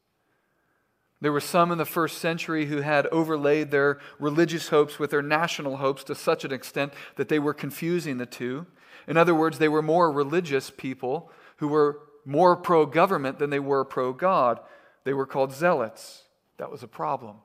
There 1.20 1.32
were 1.32 1.40
some 1.40 1.72
in 1.72 1.78
the 1.78 1.84
first 1.84 2.18
century 2.18 2.66
who 2.66 2.80
had 2.80 3.06
overlaid 3.08 3.70
their 3.70 3.98
religious 4.20 4.68
hopes 4.68 4.98
with 4.98 5.10
their 5.10 5.22
national 5.22 5.78
hopes 5.78 6.04
to 6.04 6.14
such 6.14 6.44
an 6.44 6.52
extent 6.52 6.92
that 7.16 7.28
they 7.28 7.40
were 7.40 7.54
confusing 7.54 8.18
the 8.18 8.26
two. 8.26 8.66
In 9.08 9.16
other 9.16 9.34
words, 9.34 9.58
they 9.58 9.68
were 9.68 9.82
more 9.82 10.12
religious 10.12 10.70
people 10.70 11.32
who 11.56 11.68
were 11.68 12.00
more 12.24 12.56
pro 12.56 12.86
government 12.86 13.38
than 13.38 13.50
they 13.50 13.58
were 13.58 13.84
pro 13.84 14.12
God. 14.12 14.60
They 15.04 15.12
were 15.12 15.26
called 15.26 15.52
zealots. 15.52 16.24
That 16.58 16.70
was 16.70 16.82
a 16.82 16.88
problem. 16.88 17.36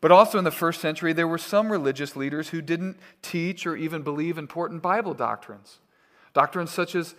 But 0.00 0.12
also 0.12 0.36
in 0.36 0.44
the 0.44 0.50
first 0.50 0.80
century, 0.80 1.12
there 1.12 1.28
were 1.28 1.38
some 1.38 1.70
religious 1.70 2.16
leaders 2.16 2.50
who 2.50 2.60
didn't 2.60 2.98
teach 3.22 3.66
or 3.66 3.76
even 3.76 4.02
believe 4.02 4.36
important 4.36 4.82
Bible 4.82 5.14
doctrines. 5.14 5.78
Doctrines 6.34 6.70
such 6.70 6.94
as 6.94 7.14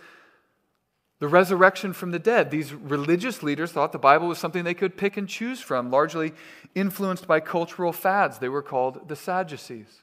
the 1.20 1.28
resurrection 1.28 1.92
from 1.92 2.10
the 2.10 2.18
dead. 2.18 2.50
These 2.50 2.74
religious 2.74 3.42
leaders 3.42 3.72
thought 3.72 3.92
the 3.92 3.98
Bible 3.98 4.28
was 4.28 4.38
something 4.38 4.64
they 4.64 4.74
could 4.74 4.96
pick 4.96 5.16
and 5.16 5.28
choose 5.28 5.60
from, 5.60 5.90
largely 5.90 6.32
influenced 6.74 7.26
by 7.26 7.40
cultural 7.40 7.92
fads. 7.92 8.38
They 8.38 8.48
were 8.48 8.62
called 8.62 9.08
the 9.08 9.16
Sadducees. 9.16 10.02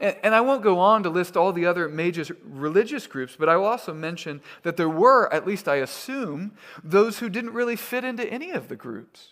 And, 0.00 0.34
I 0.34 0.40
won't 0.40 0.62
go 0.62 0.80
on 0.80 1.04
to 1.04 1.08
list 1.08 1.36
all 1.36 1.52
the 1.52 1.66
other 1.66 1.88
major 1.88 2.36
religious 2.44 3.06
groups, 3.06 3.36
but 3.38 3.48
I 3.48 3.56
will 3.56 3.66
also 3.66 3.94
mention 3.94 4.42
that 4.64 4.76
there 4.76 4.88
were, 4.88 5.32
at 5.32 5.46
least 5.46 5.68
I 5.68 5.76
assume, 5.76 6.56
those 6.82 7.20
who 7.20 7.28
didn't 7.28 7.52
really 7.52 7.76
fit 7.76 8.02
into 8.02 8.26
any 8.26 8.50
of 8.50 8.68
the 8.68 8.74
groups. 8.74 9.28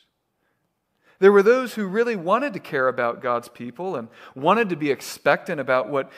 There 1.19 1.33
were 1.33 1.43
those 1.43 1.75
who 1.75 1.87
really 1.87 2.17
wanted 2.17 2.53
to 2.53 2.61
care 2.61 2.87
about 2.87 3.21
God's 3.21 3.49
people 3.49 3.97
and 3.97 4.09
wanted 4.37 4.69
to 4.69 4.77
be 4.77 4.91
expectant 4.91 5.61
about 5.61 5.89
what 5.89 6.13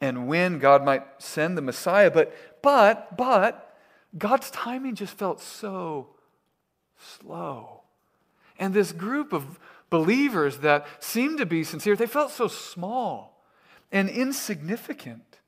and 0.00 0.26
when 0.28 0.58
God 0.58 0.84
might 0.84 1.04
send 1.18 1.56
the 1.56 1.62
Messiah, 1.62 2.10
but 2.10 2.34
but, 2.62 3.16
but, 3.16 3.76
God's 4.18 4.50
timing 4.50 4.94
just 4.94 5.16
felt 5.16 5.40
so 5.40 6.08
slow. 6.98 7.82
And 8.58 8.74
this 8.74 8.92
group 8.92 9.32
of 9.32 9.60
believers 9.90 10.58
that 10.58 10.86
seemed 10.98 11.38
to 11.38 11.46
be 11.46 11.62
sincere, 11.62 11.94
they 11.94 12.06
felt 12.06 12.32
so 12.32 12.48
small 12.48 13.44
and 13.92 14.08
insignificant 14.08 15.38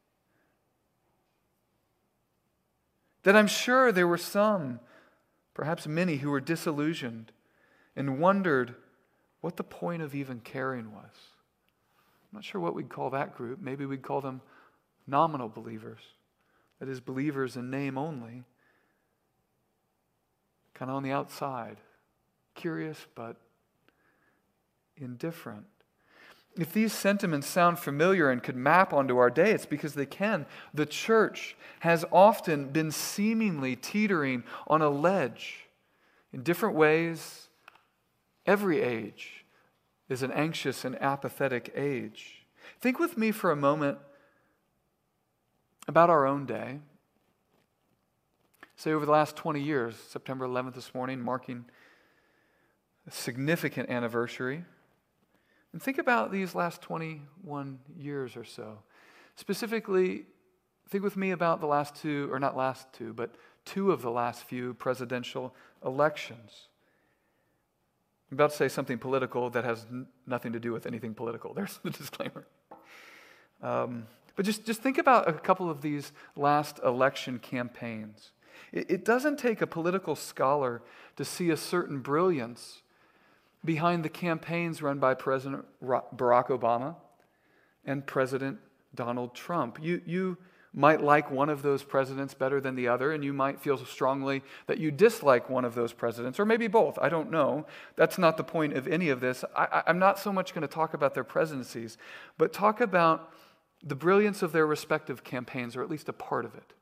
that 3.25 3.35
I'm 3.35 3.49
sure 3.49 3.91
there 3.91 4.07
were 4.07 4.17
some, 4.17 4.81
perhaps 5.55 5.87
many, 5.87 6.17
who 6.19 6.31
were 6.31 6.41
disillusioned 6.41 7.33
and 7.97 8.21
wondered 8.21 8.75
what 9.41 9.57
the 9.57 9.65
point 9.65 10.03
of 10.03 10.15
even 10.15 10.41
caring 10.41 10.93
was. 10.93 11.11
I'm 12.31 12.37
not 12.37 12.45
sure 12.45 12.61
what 12.61 12.75
we'd 12.75 12.89
call 12.89 13.11
that 13.11 13.37
group. 13.37 13.61
Maybe 13.61 13.87
we'd 13.87 14.03
call 14.03 14.21
them 14.21 14.41
nominal 15.07 15.49
believers, 15.49 16.01
that 16.79 16.89
is, 16.89 17.01
believers 17.01 17.57
in 17.57 17.71
name 17.71 17.97
only, 17.97 18.45
kind 20.75 20.91
of 20.91 20.97
on 20.97 21.03
the 21.03 21.13
outside, 21.13 21.79
curious 22.55 23.07
but 23.15 23.37
indifferent. 24.97 25.65
If 26.59 26.73
these 26.73 26.93
sentiments 26.93 27.47
sound 27.47 27.79
familiar 27.79 28.31
and 28.31 28.43
could 28.43 28.57
map 28.57 28.93
onto 28.93 29.17
our 29.17 29.31
day, 29.31 29.53
it's 29.53 29.67
because 29.67 29.95
they 29.95 30.07
can. 30.07 30.45
The 30.75 30.87
church 30.87 31.57
has 31.81 32.05
often 32.11 32.71
been 32.71 32.91
seemingly 32.91 33.77
teetering 33.77 34.43
on 34.67 34.83
a 34.83 34.91
ledge 34.91 35.69
in 36.33 36.43
different 36.43 36.75
ways. 36.75 37.49
Every 38.45 38.81
age 38.81 39.45
is 40.09 40.23
an 40.23 40.33
anxious 40.33 40.85
and 40.85 41.01
apathetic 41.03 41.73
age. 41.75 42.47
Think 42.81 42.99
with 42.99 43.17
me 43.17 43.31
for 43.31 43.51
a 43.51 43.57
moment 43.57 43.99
about 45.87 46.11
our 46.11 46.27
own 46.27 46.47
day. 46.47 46.81
Say, 48.77 48.93
over 48.93 49.05
the 49.05 49.13
last 49.13 49.35
20 49.37 49.61
years, 49.61 49.97
September 49.97 50.47
11th 50.47 50.75
this 50.75 50.95
morning, 50.95 51.21
marking 51.21 51.65
a 53.07 53.11
significant 53.11 53.91
anniversary. 53.91 54.65
And 55.73 55.83
think 55.83 55.99
about 55.99 56.31
these 56.31 56.55
last 56.55 56.81
21 56.83 57.79
years 57.99 58.37
or 58.37 58.45
so. 58.45 58.79
Specifically, 59.35 60.27
think 60.89 61.03
with 61.03 61.17
me 61.17 61.33
about 61.33 61.61
the 61.61 61.67
last 61.67 61.97
two, 61.97 62.29
or 62.33 62.39
not 62.39 62.57
last 62.57 62.93
two, 62.93 63.13
but 63.13 63.35
two 63.65 63.91
of 63.91 64.03
the 64.03 64.11
last 64.11 64.45
few 64.45 64.75
presidential 64.75 65.55
elections. 65.85 66.69
I'm 68.31 68.37
about 68.37 68.51
to 68.51 68.57
say 68.57 68.69
something 68.69 68.99
political 68.99 69.51
that 69.51 69.65
has 69.65 69.87
n- 69.91 70.07
nothing 70.27 70.53
to 70.53 70.61
do 70.61 70.73
with 70.73 70.87
anything 70.87 71.15
political. 71.15 71.55
There's 71.55 71.79
the 71.83 71.91
disclaimer. 71.91 72.47
Um, 73.63 74.07
but 74.37 74.45
just, 74.45 74.65
just 74.65 74.83
think 74.83 74.99
about 74.99 75.29
a 75.29 75.33
couple 75.33 75.69
of 75.69 75.83
these 75.83 76.13
last 76.37 76.79
election 76.85 77.39
campaigns. 77.39 78.31
It, 78.73 78.91
it 78.91 79.05
doesn't 79.05 79.39
take 79.39 79.61
a 79.61 79.67
political 79.67 80.15
scholar 80.15 80.83
to 81.17 81.25
see 81.25 81.51
a 81.51 81.57
certain 81.57 82.01
brilliance 82.01 82.83
behind 83.65 84.05
the 84.05 84.09
campaigns 84.09 84.83
run 84.83 84.99
by 84.99 85.15
President 85.15 85.65
Barack 85.83 86.49
Obama 86.49 86.97
and 87.85 88.07
President 88.07 88.59
Donald 88.95 89.35
Trump. 89.35 89.79
You, 89.83 90.03
you 90.07 90.39
might 90.79 91.03
like 91.03 91.29
one 91.29 91.49
of 91.49 91.63
those 91.63 91.83
presidents 91.83 92.35
better 92.35 92.61
than 92.61 92.77
the 92.77 92.87
other, 92.87 93.11
and 93.11 93.25
you 93.25 93.33
might 93.33 93.61
feel 93.61 93.77
strongly 93.85 94.45
that 94.69 94.79
you 94.79 94.93
dislike 94.93 95.51
one 95.51 95.65
of 95.65 95.75
those 95.75 95.93
presidents, 95.93 96.39
or 96.39 96.45
maybe 96.45 96.69
both. 96.69 96.97
I 97.03 97.09
don't 97.09 97.33
know. 97.33 97.67
That's 97.97 98.17
not 98.17 98.37
the 98.37 98.45
point 98.45 98.75
of 98.75 98.87
any 98.87 99.09
of 99.09 99.19
this. 99.19 99.45
I, 99.57 99.83
I'm 99.89 99.99
not 99.99 100.21
so 100.21 100.33
much 100.33 100.55
going 100.55 100.63
to 100.63 100.73
talk 100.73 100.95
about 100.95 101.15
their 101.15 101.25
presidencies, 101.25 101.99
but 102.39 102.53
talk 102.53 102.81
about 102.81 103.33
the 103.83 103.97
brilliance 103.97 104.41
of 104.41 104.53
their 104.53 104.69
respective 104.69 105.25
campaigns, 105.25 105.75
or 105.75 105.83
at 105.83 105.91
least 105.91 106.09
a 106.09 106.13
part 106.13 106.45
of 106.45 106.55
it. 106.55 106.73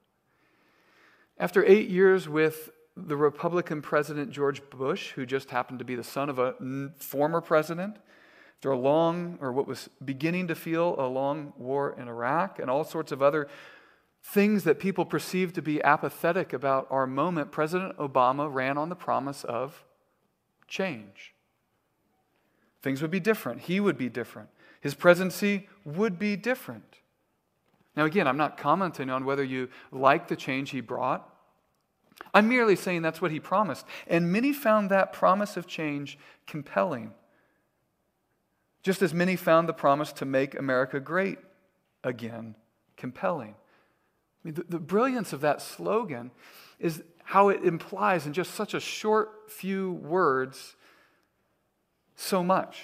After 1.39 1.65
eight 1.65 1.89
years 1.89 2.29
with 2.29 2.69
the 2.99 3.17
Republican 3.17 3.81
President 3.81 4.31
George 4.31 4.61
Bush, 4.69 5.13
who 5.13 5.25
just 5.25 5.49
happened 5.49 5.79
to 5.79 5.87
be 5.87 5.95
the 5.95 6.05
son 6.05 6.29
of 6.29 6.39
a 6.39 6.55
former 6.99 7.41
president, 7.41 7.97
after 8.59 8.73
a 8.73 8.79
long, 8.79 9.39
or 9.41 9.53
what 9.53 9.67
was 9.67 9.89
beginning 10.05 10.49
to 10.49 10.55
feel 10.55 10.97
a 10.99 11.09
long 11.09 11.55
war 11.57 11.95
in 11.99 12.09
Iraq, 12.09 12.59
and 12.59 12.71
all 12.71 12.85
sorts 12.85 13.11
of 13.11 13.23
other 13.23 13.49
things 14.29 14.65
that 14.65 14.81
people 14.81 15.05
perceived 15.05 15.55
to 15.55 15.63
be 15.63 15.81
apathetic 15.83 16.53
about 16.53 16.89
our 16.91 17.07
moment, 17.07 17.53
President 17.53 17.97
Obama 17.97 18.53
ran 18.53 18.77
on 18.77 18.89
the 18.89 18.97
promise 18.97 19.45
of 19.45 19.85
change. 20.67 21.33
Things 22.83 23.01
would 23.01 23.11
be 23.11 23.21
different. 23.21 23.63
He 23.63 23.79
would 23.79 23.97
be 23.97 24.09
different. 24.09 24.49
His 24.81 24.95
presidency 24.95 25.69
would 25.85 26.19
be 26.19 26.35
different. 26.35 26.97
Now, 27.97 28.05
again, 28.05 28.27
I'm 28.27 28.37
not 28.37 28.59
commenting 28.59 29.11
on 29.11 29.25
whether 29.25 29.45
you 29.45 29.69
like 29.93 30.27
the 30.27 30.37
change 30.37 30.71
he 30.71 30.81
brought. 30.81 31.27
I'm 32.35 32.49
merely 32.49 32.75
saying 32.77 33.03
that's 33.03 33.23
what 33.23 33.31
he 33.31 33.39
promised. 33.41 33.87
And 34.09 34.33
many 34.33 34.53
found 34.53 34.91
that 34.91 35.13
promise 35.13 35.57
of 35.57 35.69
change 35.69 36.19
compelling, 36.47 37.13
just 38.83 39.03
as 39.03 39.15
many 39.15 39.37
found 39.37 39.69
the 39.69 39.73
promise 39.73 40.13
to 40.15 40.25
make 40.25 40.59
America 40.59 40.99
great 40.99 41.39
again 42.03 42.57
compelling. 42.97 43.55
Mean, 44.47 44.55
the, 44.55 44.65
the 44.69 44.79
brilliance 44.79 45.33
of 45.33 45.41
that 45.41 45.61
slogan 45.61 46.31
is 46.79 47.03
how 47.25 47.49
it 47.49 47.65
implies 47.65 48.27
in 48.27 48.33
just 48.33 48.55
such 48.55 48.75
a 48.75 48.81
short 48.81 49.51
few 49.51 49.91
words 49.95 50.77
so 52.15 52.45
much. 52.45 52.83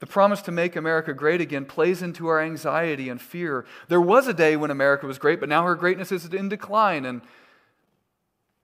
The 0.00 0.06
promise 0.06 0.42
to 0.42 0.50
make 0.50 0.74
America 0.74 1.14
great 1.14 1.40
again 1.40 1.64
plays 1.64 2.02
into 2.02 2.26
our 2.26 2.40
anxiety 2.40 3.08
and 3.08 3.22
fear. 3.22 3.64
There 3.86 4.00
was 4.00 4.26
a 4.26 4.34
day 4.34 4.56
when 4.56 4.72
America 4.72 5.06
was 5.06 5.16
great, 5.16 5.38
but 5.38 5.48
now 5.48 5.64
her 5.64 5.76
greatness 5.76 6.10
is 6.10 6.26
in 6.26 6.48
decline. 6.48 7.04
And 7.04 7.22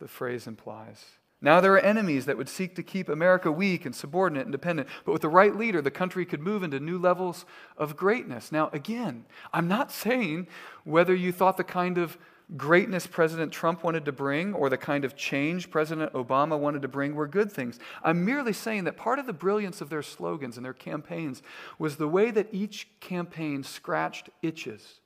the 0.01 0.09
phrase 0.09 0.49
implies. 0.49 1.05
Now 1.43 1.61
there 1.61 1.73
are 1.73 1.81
enemies 1.81 2.27
that 2.27 2.37
would 2.37 2.51
seek 2.51 2.75
to 2.77 2.83
keep 2.83 3.09
America 3.09 3.51
weak 3.51 3.87
and 3.87 3.95
subordinate 3.95 4.45
and 4.45 4.53
dependent, 4.53 4.89
but 5.05 5.13
with 5.13 5.23
the 5.23 5.29
right 5.29 5.57
leader, 5.57 5.81
the 5.81 5.91
country 5.91 6.27
could 6.27 6.41
move 6.41 6.63
into 6.63 6.79
new 6.79 6.99
levels 6.99 7.47
of 7.79 7.97
greatness. 7.97 8.53
Now, 8.53 8.69
again, 8.73 9.25
I'm 9.53 9.67
not 9.67 9.91
saying 9.91 10.49
whether 10.85 11.15
you 11.15 11.33
thought 11.33 11.57
the 11.57 11.65
kind 11.65 11.97
of 11.97 12.19
greatness 12.57 13.07
President 13.07 13.53
Trump 13.53 13.83
wanted 13.85 14.05
to 14.05 14.13
bring 14.13 14.53
or 14.55 14.69
the 14.69 14.77
kind 14.77 15.05
of 15.05 15.17
change 15.17 15.71
President 15.71 16.13
Obama 16.13 16.59
wanted 16.59 16.83
to 16.83 16.89
bring 16.89 17.15
were 17.15 17.29
good 17.29 17.51
things. 17.51 17.79
I'm 18.03 18.25
merely 18.25 18.53
saying 18.53 18.85
that 18.85 18.97
part 18.97 19.19
of 19.19 19.27
the 19.27 19.33
brilliance 19.33 19.81
of 19.81 19.89
their 19.89 20.03
slogans 20.03 20.57
and 20.57 20.65
their 20.65 20.75
campaigns 20.75 21.43
was 21.79 21.97
the 21.97 22.09
way 22.09 22.31
that 22.33 22.49
each 22.53 22.89
campaign 23.01 23.63
scratched 23.63 24.31
itches 24.43 25.01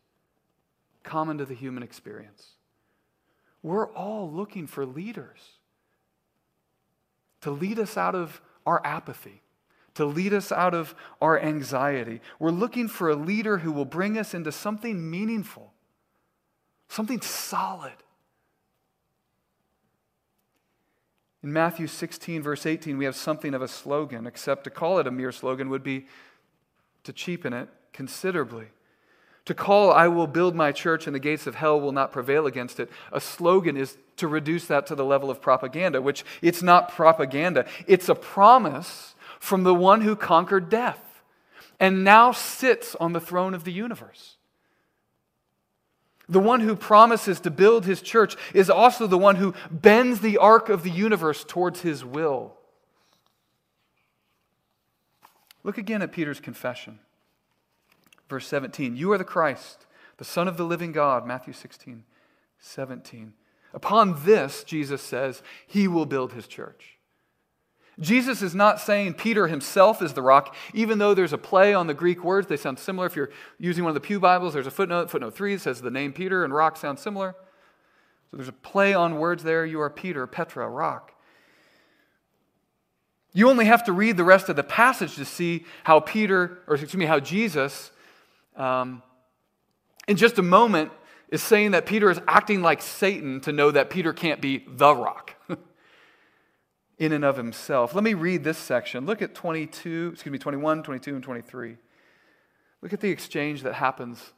common 1.03 1.39
to 1.39 1.45
the 1.45 1.55
human 1.55 1.83
experience. 1.83 2.53
We're 3.63 3.93
all 3.93 4.33
looking 4.33 4.67
for 4.67 4.87
leaders 4.87 5.54
to 7.45 7.51
lead 7.51 7.79
us 7.79 7.99
out 7.99 8.15
of 8.15 8.41
our 8.65 8.81
apathy, 8.87 9.43
to 9.93 10.07
lead 10.07 10.33
us 10.33 10.51
out 10.51 10.73
of 10.73 10.95
our 11.21 11.39
anxiety. 11.39 12.23
We're 12.39 12.51
looking 12.51 12.89
for 12.89 13.11
a 13.11 13.15
leader 13.15 13.59
who 13.59 13.71
will 13.71 13.85
bring 13.85 14.17
us 14.17 14.33
into 14.33 14.51
something 14.51 15.11
meaningful, 15.11 15.75
something 16.89 17.21
solid. 17.21 17.93
In 21.43 21.53
Matthew 21.53 21.87
16, 21.87 22.43
verse 22.43 22.65
18, 22.65 22.97
we 22.97 23.05
have 23.05 23.15
something 23.15 23.53
of 23.53 23.61
a 23.61 23.69
slogan, 23.69 24.27
except 24.27 24.65
to 24.65 24.71
call 24.71 24.99
it 24.99 25.07
a 25.07 25.11
mere 25.11 25.31
slogan 25.31 25.69
would 25.69 25.83
be 25.83 26.07
to 27.03 27.13
cheapen 27.13 27.53
it 27.53 27.69
considerably. 27.93 28.69
To 29.47 29.55
call, 29.55 29.93
I 29.93 30.09
will 30.09 30.27
build 30.27 30.55
my 30.55 30.73
church 30.73 31.07
and 31.07 31.15
the 31.15 31.21
gates 31.21 31.47
of 31.47 31.57
hell 31.57 31.79
will 31.81 31.93
not 31.93 32.13
prevail 32.13 32.47
against 32.47 32.81
it, 32.81 32.91
a 33.13 33.21
slogan 33.21 33.77
is 33.77 33.97
to 34.17 34.29
reduce 34.29 34.67
that 34.67 34.87
to 34.87 34.95
the 34.95 35.05
level 35.05 35.31
of 35.31 35.43
propaganda, 35.43 36.01
which 36.01 36.25
it's 36.41 36.63
not 36.63 36.93
propaganda. 36.93 37.67
It's 37.87 38.09
a 38.09 38.15
promise 38.15 39.15
from 39.39 39.63
the 39.63 39.75
one 39.75 40.01
who 40.01 40.17
conquered 40.17 40.71
death 40.71 41.23
and 41.79 42.05
now 42.05 42.33
sits 42.33 42.95
on 42.95 43.13
the 43.13 43.21
throne 43.21 43.53
of 43.53 43.65
the 43.65 43.73
universe. 43.73 44.37
The 46.29 46.41
one 46.41 46.61
who 46.61 46.75
promises 46.75 47.41
to 47.41 47.51
build 47.51 47.85
his 47.85 48.01
church 48.01 48.37
is 48.55 48.71
also 48.71 49.07
the 49.07 49.19
one 49.19 49.37
who 49.37 49.53
bends 49.71 50.21
the 50.21 50.39
arc 50.39 50.71
of 50.71 50.83
the 50.83 50.91
universe 50.91 51.45
towards 51.45 51.83
his 51.83 52.03
will. 52.03 52.55
Look 55.63 55.77
again 55.77 56.01
at 56.01 56.13
Peter's 56.13 56.41
confession. 56.41 56.99
Verse 58.29 58.47
17, 58.47 58.97
you 58.97 59.13
are 59.13 59.19
the 59.19 59.25
Christ, 59.25 59.87
the 60.17 60.25
Son 60.25 60.49
of 60.49 60.57
the 60.57 60.65
living 60.65 60.93
God. 60.93 61.27
Matthew 61.27 61.53
16, 61.53 62.05
17. 62.59 63.35
Upon 63.73 64.25
this, 64.25 64.65
Jesus 64.65 65.03
says, 65.03 65.43
he 65.67 65.89
will 65.89 66.07
build 66.07 66.33
his 66.33 66.47
church. 66.47 66.99
Jesus 68.01 68.43
is 68.43 68.55
not 68.55 68.81
saying 68.81 69.15
Peter 69.15 69.47
himself 69.47 70.03
is 70.03 70.15
the 70.15 70.23
rock, 70.23 70.55
even 70.73 70.99
though 70.99 71.15
there's 71.15 71.33
a 71.33 71.39
play 71.39 71.75
on 71.75 71.87
the 71.87 71.95
Greek 71.95 72.25
words. 72.25 72.49
They 72.49 72.57
sound 72.57 72.79
similar. 72.79 73.07
If 73.07 73.15
you're 73.15 73.31
using 73.59 73.85
one 73.85 73.91
of 73.91 73.95
the 73.95 74.01
Pew 74.01 74.19
Bibles, 74.19 74.55
there's 74.55 74.67
a 74.67 74.73
footnote, 74.73 75.11
footnote 75.11 75.35
3, 75.35 75.59
says 75.59 75.81
the 75.81 75.91
name 75.91 76.13
Peter, 76.13 76.45
and 76.45 76.53
rock 76.53 76.77
sound 76.77 76.99
similar. 76.99 77.37
So 78.31 78.37
there's 78.37 78.49
a 78.49 78.53
play 78.53 78.95
on 78.95 79.19
words 79.19 79.45
there. 79.45 79.65
You 79.65 79.81
are 79.81 79.91
Peter, 79.91 80.27
Petra, 80.27 80.69
rock. 80.69 81.13
You 83.33 83.49
only 83.49 83.67
have 83.67 83.85
to 83.85 83.93
read 83.93 84.17
the 84.17 84.25
rest 84.25 84.49
of 84.49 84.57
the 84.57 84.65
passage 84.65 85.15
to 85.17 85.25
see 85.25 85.65
how 85.85 86.01
Peter, 86.01 86.59
or 86.67 86.75
excuse 86.75 86.97
me, 86.97 87.07
how 87.07 87.21
Jesus 87.21 87.93
um, 88.57 89.03
in 90.07 90.17
just 90.17 90.39
a 90.39 90.43
moment, 90.43 90.91
is 91.29 91.43
saying 91.43 91.73
that 91.73 91.87
Peter 91.87 92.11
is 92.11 92.21
acting 92.29 92.63
like 92.63 92.81
Satan 92.83 93.41
to 93.41 93.53
know 93.53 93.71
that 93.71 93.91
Peter 93.91 94.13
can't 94.13 94.41
be 94.41 94.65
the 94.69 94.95
rock. 94.95 95.35
in 96.99 97.13
and 97.13 97.25
of 97.25 97.37
himself. 97.37 97.95
Let 97.95 98.05
me 98.05 98.15
read 98.15 98.45
this 98.45 98.59
section. 98.59 99.07
Look 99.07 99.23
at 99.23 99.35
22, 99.35 100.11
excuse 100.13 100.33
me, 100.33 100.39
21, 100.39 100.83
22, 100.83 101.15
and 101.15 101.23
23. 101.23 101.77
Look 102.83 102.93
at 102.93 103.01
the 103.01 103.11
exchange 103.11 103.63
that 103.63 103.75
happens 103.75 104.33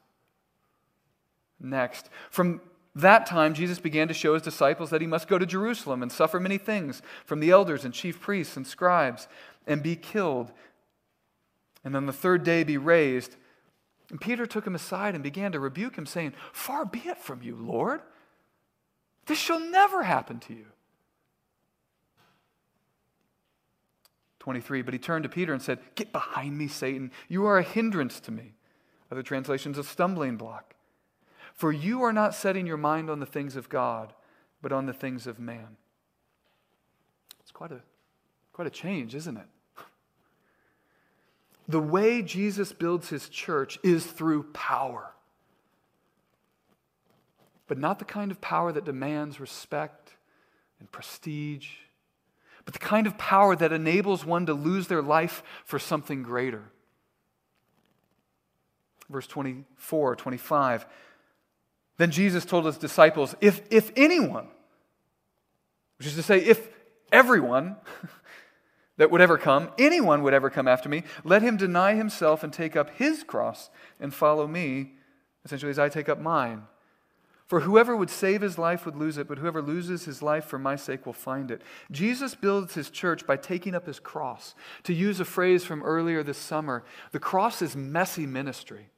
next. 1.61 2.09
From 2.31 2.61
that 2.95 3.27
time, 3.27 3.55
Jesus 3.55 3.79
began 3.79 4.09
to 4.09 4.15
show 4.15 4.35
his 4.35 4.43
disciples 4.43 4.91
that 4.91 5.01
he 5.01 5.07
must 5.07 5.29
go 5.29 5.39
to 5.39 5.45
Jerusalem 5.45 6.03
and 6.03 6.11
suffer 6.11 6.41
many 6.41 6.57
things 6.57 7.03
from 7.25 7.41
the 7.41 7.51
elders 7.51 7.85
and 7.85 7.93
chief 7.93 8.21
priests 8.21 8.57
and 8.57 8.67
scribes 8.67 9.29
and 9.67 9.83
be 9.83 9.97
killed, 9.97 10.53
and 11.85 11.97
on 11.97 12.07
the 12.07 12.13
third 12.13 12.43
day 12.43 12.65
be 12.65 12.79
raised. 12.79 13.37
And 14.11 14.21
Peter 14.21 14.47
took 14.47 14.67
him 14.67 14.75
aside 14.75 15.15
and 15.15 15.23
began 15.23 15.53
to 15.53 15.61
rebuke 15.61 15.97
him, 15.97 16.07
saying, 16.07 16.35
Far 16.53 16.85
be 16.85 17.01
it 17.01 17.19
from 17.19 17.43
you, 17.43 17.57
Lord. 17.57 18.01
This 19.27 19.39
shall 19.39 19.59
never 19.59 20.05
happen 20.05 20.39
to 20.41 20.55
you. 20.55 20.67
23. 24.39 24.83
But 24.83 24.95
he 24.95 24.99
turned 24.99 25.25
to 25.25 25.29
Peter 25.29 25.53
and 25.53 25.61
said, 25.61 25.81
Get 25.97 26.13
behind 26.13 26.57
me, 26.57 26.69
Satan. 26.69 27.11
You 27.29 27.47
are 27.47 27.59
a 27.59 27.65
hindrance 27.65 28.21
to 28.21 28.31
me. 28.31 28.55
Other 29.11 29.25
translations, 29.25 29.77
a 29.77 29.83
stumbling 29.83 30.37
block. 30.37 30.75
For 31.53 31.73
you 31.73 32.03
are 32.03 32.13
not 32.13 32.35
setting 32.35 32.67
your 32.67 32.77
mind 32.77 33.11
on 33.11 33.19
the 33.19 33.27
things 33.27 33.57
of 33.57 33.69
God, 33.69 34.13
but 34.63 34.73
on 34.73 34.87
the 34.87 34.93
things 34.93 35.27
of 35.27 35.41
man. 35.41 35.77
It's 37.41 37.51
quite 37.51 37.73
a, 37.73 37.81
quite 38.53 38.69
a 38.69 38.71
change, 38.71 39.15
isn't 39.17 39.37
it? 39.37 39.47
The 41.69 41.81
way 41.81 42.23
Jesus 42.23 42.73
builds 42.73 43.09
his 43.09 43.29
church 43.29 43.79
is 43.83 44.07
through 44.07 44.45
power. 44.53 45.13
But 47.67 47.79
not 47.79 47.99
the 47.99 48.05
kind 48.05 48.31
of 48.31 48.41
power 48.41 48.73
that 48.73 48.85
demands 48.85 49.41
respect 49.41 50.15
and 50.79 50.91
prestige, 50.93 51.69
but 52.65 52.75
the 52.75 52.81
kind 52.81 53.07
of 53.07 53.17
power 53.17 53.57
that 53.57 53.73
enables 53.73 54.25
one 54.25 54.47
to 54.47 54.55
lose 54.55 54.89
their 54.89 55.03
life 55.03 55.43
for 55.65 55.79
something 55.79 56.23
greater. 56.23 56.63
Verse 59.09 59.27
24, 59.27 60.17
25. 60.17 60.87
Then 61.97 62.11
Jesus 62.11 62.45
told 62.45 62.67
his 62.67 62.77
disciples, 62.77 63.35
if, 63.41 63.63
if 63.71 63.93
anyone, 63.97 64.49
which 65.99 66.09
is 66.09 66.15
to 66.17 66.23
say, 66.23 66.39
if 66.39 66.69
everyone 67.11 67.77
that 68.97 69.11
would 69.11 69.21
ever 69.21 69.39
come, 69.39 69.71
anyone 69.79 70.23
would 70.23 70.35
ever 70.35 70.51
come 70.51 70.67
after 70.69 70.89
me, 70.89 71.03
let 71.25 71.43
him 71.43 71.57
deny 71.57 71.95
himself 71.95 72.43
and 72.43 72.53
take 72.53 72.77
up 72.77 72.91
his 72.91 73.23
cross 73.23 73.71
and 74.01 74.15
follow 74.15 74.47
me, 74.47 74.93
essentially, 75.45 75.71
as 75.71 75.79
I 75.79 75.89
take 75.89 76.09
up 76.09 76.21
mine. 76.21 76.63
For 77.47 77.61
whoever 77.61 77.95
would 77.95 78.11
save 78.11 78.41
his 78.41 78.59
life 78.59 78.85
would 78.85 78.97
lose 78.97 79.19
it, 79.19 79.29
but 79.29 79.39
whoever 79.39 79.63
loses 79.63 80.05
his 80.05 80.21
life 80.21 80.47
for 80.47 80.59
my 80.59 80.75
sake 80.75 81.07
will 81.07 81.13
find 81.13 81.51
it. 81.51 81.63
Jesus 81.93 82.35
builds 82.35 82.75
his 82.75 82.91
church 82.91 83.25
by 83.27 83.37
taking 83.37 83.75
up 83.75 83.87
his 83.87 84.01
cross. 84.01 84.55
To 84.85 84.93
use 84.93 85.21
a 85.21 85.25
phrase 85.25 85.65
from 85.65 85.83
earlier 85.85 86.25
this 86.25 86.39
summer, 86.39 86.83
the 87.13 87.21
cross 87.21 87.63
is 87.63 87.77
messy 87.77 88.27
ministry 88.27 88.91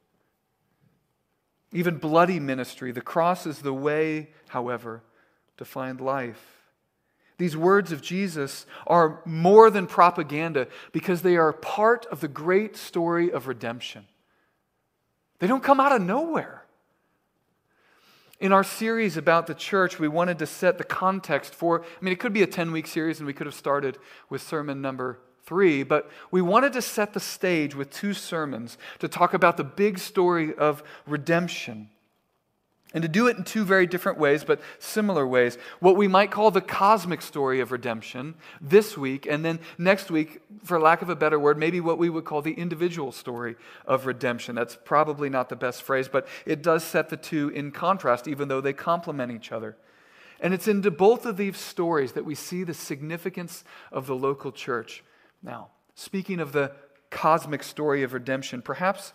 even 1.71 1.97
bloody 1.97 2.39
ministry. 2.39 2.91
The 2.91 3.01
cross 3.01 3.45
is 3.45 3.59
the 3.59 3.73
way, 3.73 4.29
however, 4.47 5.03
to 5.57 5.65
find 5.65 6.01
life. 6.01 6.58
These 7.39 7.55
words 7.55 7.93
of 7.93 8.01
Jesus 8.01 8.65
are 8.85 9.21
more 9.25 9.71
than 9.71 9.87
propaganda 9.87 10.67
because 10.91 11.21
they 11.21 11.37
are 11.37 11.53
part 11.53 12.05
of 12.07 12.19
the 12.19 12.27
great 12.27 12.75
story 12.75 13.31
of 13.31 13.47
redemption. 13.47 14.05
They 15.39 15.47
don't 15.47 15.63
come 15.63 15.79
out 15.79 15.93
of 15.93 16.01
nowhere. 16.01 16.65
In 18.41 18.51
our 18.51 18.63
series 18.63 19.15
about 19.15 19.47
the 19.47 19.53
church, 19.53 19.99
we 19.99 20.09
wanted 20.09 20.37
to 20.39 20.45
set 20.45 20.77
the 20.77 20.83
context 20.83 21.55
for, 21.55 21.81
I 21.81 22.03
mean, 22.03 22.11
it 22.11 22.19
could 22.19 22.33
be 22.33 22.43
a 22.43 22.47
10 22.47 22.73
week 22.73 22.87
series, 22.87 23.19
and 23.19 23.27
we 23.27 23.33
could 23.33 23.47
have 23.47 23.55
started 23.55 23.97
with 24.29 24.41
sermon 24.41 24.81
number 24.81 25.19
three, 25.43 25.83
but 25.83 26.11
we 26.31 26.41
wanted 26.41 26.73
to 26.73 26.81
set 26.81 27.13
the 27.13 27.19
stage 27.21 27.73
with 27.73 27.89
two 27.89 28.13
sermons 28.13 28.77
to 28.99 29.07
talk 29.07 29.33
about 29.33 29.55
the 29.55 29.63
big 29.63 29.97
story 29.97 30.53
of 30.55 30.83
redemption. 31.07 31.89
And 32.91 33.03
to 33.03 33.07
do 33.07 33.27
it 33.27 33.37
in 33.37 33.43
two 33.43 33.65
very 33.65 33.85
different 33.85 34.17
ways, 34.17 34.43
but 34.43 34.59
similar 34.79 35.27
ways. 35.27 35.59
What 35.79 35.95
we 35.95 36.07
might 36.07 36.31
call 36.31 36.49
the 36.49 36.59
cosmic 36.59 37.21
story 37.21 37.59
of 37.59 37.71
redemption 37.71 38.33
this 38.59 38.97
week, 38.97 39.27
and 39.27 39.45
then 39.45 39.59
next 39.77 40.09
week, 40.09 40.41
for 40.63 40.79
lack 40.79 41.03
of 41.03 41.09
a 41.09 41.15
better 41.15 41.37
word, 41.37 41.59
maybe 41.59 41.79
what 41.79 41.99
we 41.99 42.09
would 42.09 42.25
call 42.25 42.41
the 42.41 42.53
individual 42.53 43.11
story 43.11 43.57
of 43.85 44.07
redemption. 44.07 44.55
That's 44.55 44.75
probably 44.85 45.29
not 45.29 45.49
the 45.49 45.55
best 45.55 45.83
phrase, 45.83 46.07
but 46.07 46.27
it 46.47 46.63
does 46.63 46.83
set 46.83 47.09
the 47.09 47.17
two 47.17 47.49
in 47.49 47.71
contrast, 47.71 48.27
even 48.27 48.47
though 48.47 48.61
they 48.61 48.73
complement 48.73 49.31
each 49.31 49.51
other. 49.51 49.77
And 50.39 50.51
it's 50.51 50.67
into 50.67 50.89
both 50.89 51.27
of 51.27 51.37
these 51.37 51.57
stories 51.57 52.13
that 52.13 52.25
we 52.25 52.33
see 52.33 52.63
the 52.63 52.73
significance 52.73 53.63
of 53.91 54.07
the 54.07 54.15
local 54.15 54.51
church. 54.51 55.03
Now, 55.43 55.69
speaking 55.93 56.39
of 56.39 56.53
the 56.53 56.71
cosmic 57.11 57.61
story 57.61 58.01
of 58.01 58.13
redemption, 58.13 58.63
perhaps 58.63 59.13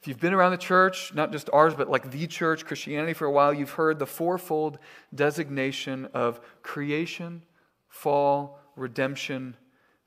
if 0.00 0.08
you've 0.08 0.20
been 0.20 0.32
around 0.32 0.52
the 0.52 0.56
church, 0.58 1.12
not 1.12 1.30
just 1.30 1.50
ours, 1.52 1.74
but 1.74 1.90
like 1.90 2.10
the 2.10 2.26
church, 2.26 2.64
Christianity 2.64 3.12
for 3.12 3.26
a 3.26 3.30
while, 3.30 3.52
you've 3.52 3.72
heard 3.72 3.98
the 3.98 4.06
fourfold 4.06 4.78
designation 5.14 6.08
of 6.14 6.40
creation, 6.62 7.42
fall, 7.88 8.58
redemption, 8.76 9.56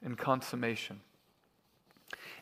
and 0.04 0.18
consummation. 0.18 1.02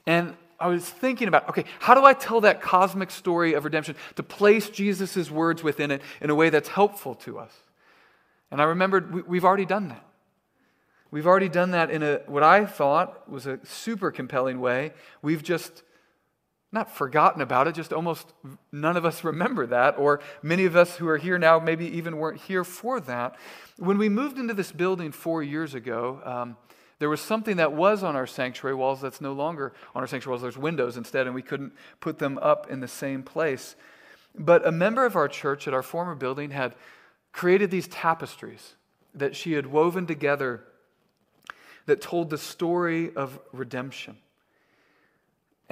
And 0.07 0.35
I 0.61 0.67
was 0.67 0.87
thinking 0.87 1.27
about, 1.27 1.49
okay, 1.49 1.65
how 1.79 1.93
do 1.93 2.05
I 2.05 2.13
tell 2.13 2.39
that 2.41 2.61
cosmic 2.61 3.11
story 3.11 3.53
of 3.53 3.65
redemption 3.65 3.95
to 4.15 4.23
place 4.23 4.69
Jesus' 4.69 5.29
words 5.29 5.61
within 5.61 5.91
it 5.91 6.01
in 6.21 6.29
a 6.29 6.35
way 6.35 6.49
that's 6.49 6.69
helpful 6.69 7.15
to 7.15 7.37
us? 7.37 7.53
And 8.49 8.61
I 8.61 8.65
remembered 8.65 9.27
we, 9.27 9.37
have 9.37 9.45
already 9.45 9.65
done 9.65 9.89
that. 9.89 10.05
We've 11.09 11.27
already 11.27 11.49
done 11.49 11.71
that 11.71 11.91
in 11.91 12.01
a, 12.01 12.21
what 12.27 12.43
I 12.43 12.65
thought 12.65 13.29
was 13.29 13.45
a 13.45 13.59
super 13.65 14.09
compelling 14.11 14.61
way. 14.61 14.93
We've 15.21 15.43
just 15.43 15.83
not 16.71 16.89
forgotten 16.89 17.41
about 17.41 17.67
it, 17.67 17.75
just 17.75 17.91
almost 17.91 18.33
none 18.71 18.95
of 18.95 19.05
us 19.05 19.23
remember 19.23 19.67
that, 19.67 19.97
or 19.97 20.21
many 20.41 20.65
of 20.65 20.75
us 20.75 20.95
who 20.95 21.07
are 21.07 21.17
here 21.17 21.37
now 21.37 21.59
maybe 21.59 21.85
even 21.85 22.17
weren't 22.17 22.39
here 22.41 22.63
for 22.63 22.99
that. 23.01 23.35
When 23.77 23.97
we 23.97 24.07
moved 24.07 24.37
into 24.37 24.53
this 24.53 24.71
building 24.71 25.11
four 25.11 25.43
years 25.43 25.73
ago, 25.73 26.21
um, 26.23 26.57
there 26.99 27.09
was 27.09 27.19
something 27.19 27.57
that 27.57 27.73
was 27.73 28.03
on 28.03 28.15
our 28.15 28.27
sanctuary 28.27 28.75
walls 28.75 29.01
that's 29.01 29.19
no 29.19 29.33
longer 29.33 29.73
on 29.95 30.01
our 30.01 30.07
sanctuary 30.07 30.33
walls. 30.33 30.43
There's 30.43 30.57
windows 30.57 30.97
instead, 30.97 31.25
and 31.25 31.35
we 31.35 31.41
couldn't 31.41 31.73
put 31.99 32.19
them 32.19 32.37
up 32.37 32.69
in 32.69 32.79
the 32.79 32.87
same 32.87 33.23
place. 33.23 33.75
But 34.37 34.65
a 34.65 34.71
member 34.71 35.05
of 35.05 35.15
our 35.15 35.27
church 35.27 35.67
at 35.67 35.73
our 35.73 35.81
former 35.83 36.15
building 36.15 36.51
had 36.51 36.75
created 37.33 37.71
these 37.71 37.87
tapestries 37.87 38.75
that 39.13 39.35
she 39.35 39.53
had 39.53 39.67
woven 39.67 40.05
together 40.05 40.63
that 41.85 42.01
told 42.01 42.29
the 42.29 42.37
story 42.37 43.13
of 43.15 43.39
redemption. 43.51 44.17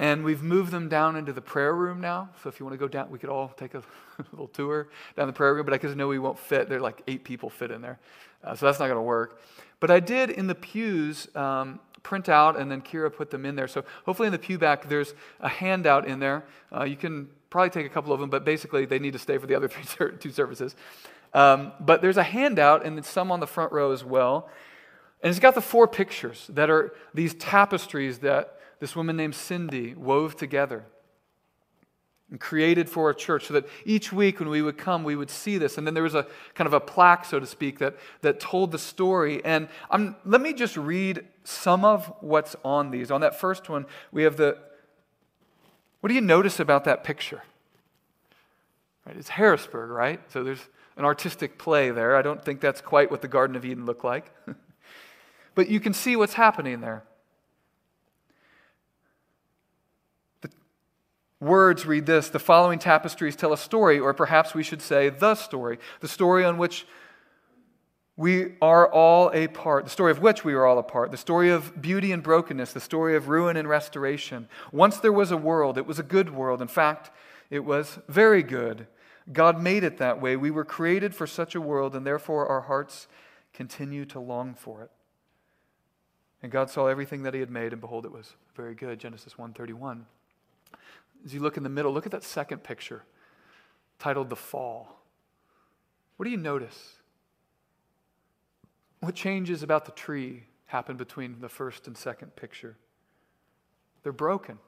And 0.00 0.24
we've 0.24 0.42
moved 0.42 0.70
them 0.70 0.88
down 0.88 1.14
into 1.14 1.30
the 1.30 1.42
prayer 1.42 1.74
room 1.74 2.00
now. 2.00 2.30
So 2.42 2.48
if 2.48 2.58
you 2.58 2.64
want 2.64 2.72
to 2.72 2.78
go 2.78 2.88
down, 2.88 3.10
we 3.10 3.18
could 3.18 3.28
all 3.28 3.48
take 3.58 3.74
a 3.74 3.82
little 4.32 4.48
tour 4.48 4.88
down 5.14 5.26
the 5.26 5.32
prayer 5.34 5.54
room, 5.54 5.66
but 5.66 5.74
I 5.74 5.76
just 5.76 5.94
know 5.94 6.08
we 6.08 6.18
won't 6.18 6.38
fit. 6.38 6.70
There 6.70 6.78
are 6.78 6.80
like 6.80 7.02
eight 7.06 7.22
people 7.22 7.50
fit 7.50 7.70
in 7.70 7.82
there. 7.82 7.98
Uh, 8.42 8.54
so 8.54 8.64
that's 8.64 8.78
not 8.78 8.86
going 8.86 8.96
to 8.96 9.02
work. 9.02 9.42
But 9.78 9.90
I 9.90 10.00
did 10.00 10.30
in 10.30 10.46
the 10.46 10.54
pews 10.54 11.28
um, 11.36 11.80
print 12.02 12.30
out, 12.30 12.58
and 12.58 12.70
then 12.70 12.80
Kira 12.80 13.14
put 13.14 13.30
them 13.30 13.44
in 13.44 13.56
there. 13.56 13.68
So 13.68 13.84
hopefully 14.06 14.24
in 14.24 14.32
the 14.32 14.38
pew 14.38 14.56
back, 14.56 14.88
there's 14.88 15.12
a 15.40 15.50
handout 15.50 16.08
in 16.08 16.18
there. 16.18 16.46
Uh, 16.74 16.84
you 16.84 16.96
can 16.96 17.28
probably 17.50 17.68
take 17.68 17.84
a 17.84 17.90
couple 17.90 18.14
of 18.14 18.20
them, 18.20 18.30
but 18.30 18.42
basically 18.42 18.86
they 18.86 18.98
need 18.98 19.12
to 19.12 19.18
stay 19.18 19.36
for 19.36 19.46
the 19.46 19.54
other 19.54 19.68
three, 19.68 20.12
two 20.18 20.30
services. 20.30 20.76
Um, 21.34 21.72
but 21.78 22.00
there's 22.00 22.16
a 22.16 22.22
handout, 22.22 22.86
and 22.86 23.04
some 23.04 23.30
on 23.30 23.40
the 23.40 23.46
front 23.46 23.70
row 23.70 23.92
as 23.92 24.02
well. 24.02 24.48
And 25.22 25.28
it's 25.28 25.40
got 25.40 25.54
the 25.54 25.60
four 25.60 25.86
pictures 25.86 26.46
that 26.54 26.70
are 26.70 26.94
these 27.12 27.34
tapestries 27.34 28.20
that 28.20 28.59
this 28.80 28.96
woman 28.96 29.16
named 29.16 29.34
Cindy 29.34 29.94
wove 29.94 30.36
together 30.36 30.84
and 32.30 32.40
created 32.40 32.88
for 32.88 33.10
a 33.10 33.14
church 33.14 33.46
so 33.46 33.54
that 33.54 33.68
each 33.84 34.12
week 34.12 34.40
when 34.40 34.48
we 34.48 34.62
would 34.62 34.78
come, 34.78 35.04
we 35.04 35.16
would 35.16 35.30
see 35.30 35.58
this. 35.58 35.78
And 35.78 35.86
then 35.86 35.94
there 35.94 36.02
was 36.02 36.14
a 36.14 36.26
kind 36.54 36.66
of 36.66 36.72
a 36.72 36.80
plaque, 36.80 37.24
so 37.24 37.38
to 37.38 37.46
speak, 37.46 37.78
that, 37.78 37.96
that 38.22 38.40
told 38.40 38.72
the 38.72 38.78
story. 38.78 39.44
And 39.44 39.68
I'm, 39.90 40.16
let 40.24 40.40
me 40.40 40.52
just 40.52 40.76
read 40.76 41.26
some 41.44 41.84
of 41.84 42.12
what's 42.20 42.56
on 42.64 42.90
these. 42.90 43.10
On 43.10 43.20
that 43.20 43.38
first 43.38 43.68
one, 43.68 43.86
we 44.12 44.22
have 44.24 44.36
the 44.36 44.58
what 46.00 46.08
do 46.08 46.14
you 46.14 46.22
notice 46.22 46.58
about 46.58 46.84
that 46.84 47.04
picture? 47.04 47.42
Right, 49.04 49.16
it's 49.16 49.28
Harrisburg, 49.28 49.90
right? 49.90 50.18
So 50.32 50.42
there's 50.42 50.66
an 50.96 51.04
artistic 51.04 51.58
play 51.58 51.90
there. 51.90 52.16
I 52.16 52.22
don't 52.22 52.42
think 52.42 52.60
that's 52.60 52.80
quite 52.80 53.10
what 53.10 53.20
the 53.20 53.28
Garden 53.28 53.54
of 53.54 53.66
Eden 53.66 53.84
looked 53.84 54.04
like. 54.04 54.32
But 55.54 55.68
you 55.68 55.80
can 55.80 55.92
see 55.92 56.16
what's 56.16 56.34
happening 56.34 56.80
there. 56.80 57.04
Words 61.40 61.86
read 61.86 62.06
this 62.06 62.28
The 62.28 62.38
following 62.38 62.78
tapestries 62.78 63.36
tell 63.36 63.52
a 63.52 63.58
story, 63.58 63.98
or 63.98 64.14
perhaps 64.14 64.54
we 64.54 64.62
should 64.62 64.82
say 64.82 65.08
the 65.08 65.34
story, 65.34 65.78
the 66.00 66.08
story 66.08 66.44
on 66.44 66.58
which 66.58 66.86
we 68.16 68.52
are 68.60 68.86
all 68.92 69.30
a 69.32 69.48
part, 69.48 69.84
the 69.84 69.90
story 69.90 70.10
of 70.10 70.20
which 70.20 70.44
we 70.44 70.52
are 70.52 70.66
all 70.66 70.78
a 70.78 70.82
part, 70.82 71.10
the 71.10 71.16
story 71.16 71.48
of 71.48 71.80
beauty 71.80 72.12
and 72.12 72.22
brokenness, 72.22 72.72
the 72.74 72.80
story 72.80 73.16
of 73.16 73.28
ruin 73.28 73.56
and 73.56 73.66
restoration. 73.66 74.46
Once 74.72 74.98
there 74.98 75.12
was 75.12 75.30
a 75.30 75.38
world, 75.38 75.78
it 75.78 75.86
was 75.86 75.98
a 75.98 76.02
good 76.02 76.34
world. 76.34 76.60
In 76.60 76.68
fact, 76.68 77.10
it 77.48 77.60
was 77.60 77.98
very 78.08 78.42
good. 78.42 78.86
God 79.32 79.62
made 79.62 79.84
it 79.84 79.96
that 79.98 80.20
way. 80.20 80.36
We 80.36 80.50
were 80.50 80.66
created 80.66 81.14
for 81.14 81.26
such 81.26 81.54
a 81.54 81.60
world, 81.62 81.96
and 81.96 82.06
therefore 82.06 82.46
our 82.46 82.62
hearts 82.62 83.08
continue 83.54 84.04
to 84.06 84.20
long 84.20 84.54
for 84.54 84.82
it. 84.82 84.90
And 86.42 86.52
God 86.52 86.68
saw 86.68 86.88
everything 86.88 87.22
that 87.22 87.32
he 87.32 87.40
had 87.40 87.50
made, 87.50 87.72
and 87.72 87.80
behold, 87.80 88.04
it 88.04 88.12
was 88.12 88.34
very 88.54 88.74
good. 88.74 88.98
Genesis 88.98 89.38
1:31. 89.38 90.04
As 91.24 91.34
you 91.34 91.40
look 91.40 91.56
in 91.56 91.62
the 91.62 91.68
middle, 91.68 91.92
look 91.92 92.06
at 92.06 92.12
that 92.12 92.24
second 92.24 92.62
picture 92.62 93.04
titled 93.98 94.30
The 94.30 94.36
Fall. 94.36 95.00
What 96.16 96.24
do 96.24 96.30
you 96.30 96.36
notice? 96.36 96.94
What 99.00 99.14
changes 99.14 99.62
about 99.62 99.86
the 99.86 99.92
tree 99.92 100.44
happened 100.66 100.98
between 100.98 101.40
the 101.40 101.48
first 101.48 101.86
and 101.86 101.96
second 101.96 102.36
picture? 102.36 102.76
They're 104.02 104.12
broken. 104.12 104.58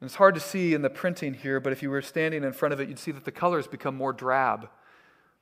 And 0.00 0.08
it's 0.08 0.16
hard 0.16 0.34
to 0.34 0.40
see 0.40 0.74
in 0.74 0.82
the 0.82 0.90
printing 0.90 1.34
here, 1.34 1.60
but 1.60 1.72
if 1.72 1.82
you 1.82 1.90
were 1.90 2.02
standing 2.02 2.44
in 2.44 2.52
front 2.52 2.72
of 2.72 2.80
it, 2.80 2.88
you'd 2.88 2.98
see 2.98 3.12
that 3.12 3.24
the 3.24 3.32
colors 3.32 3.66
become 3.66 3.94
more 3.96 4.12
drab, 4.12 4.68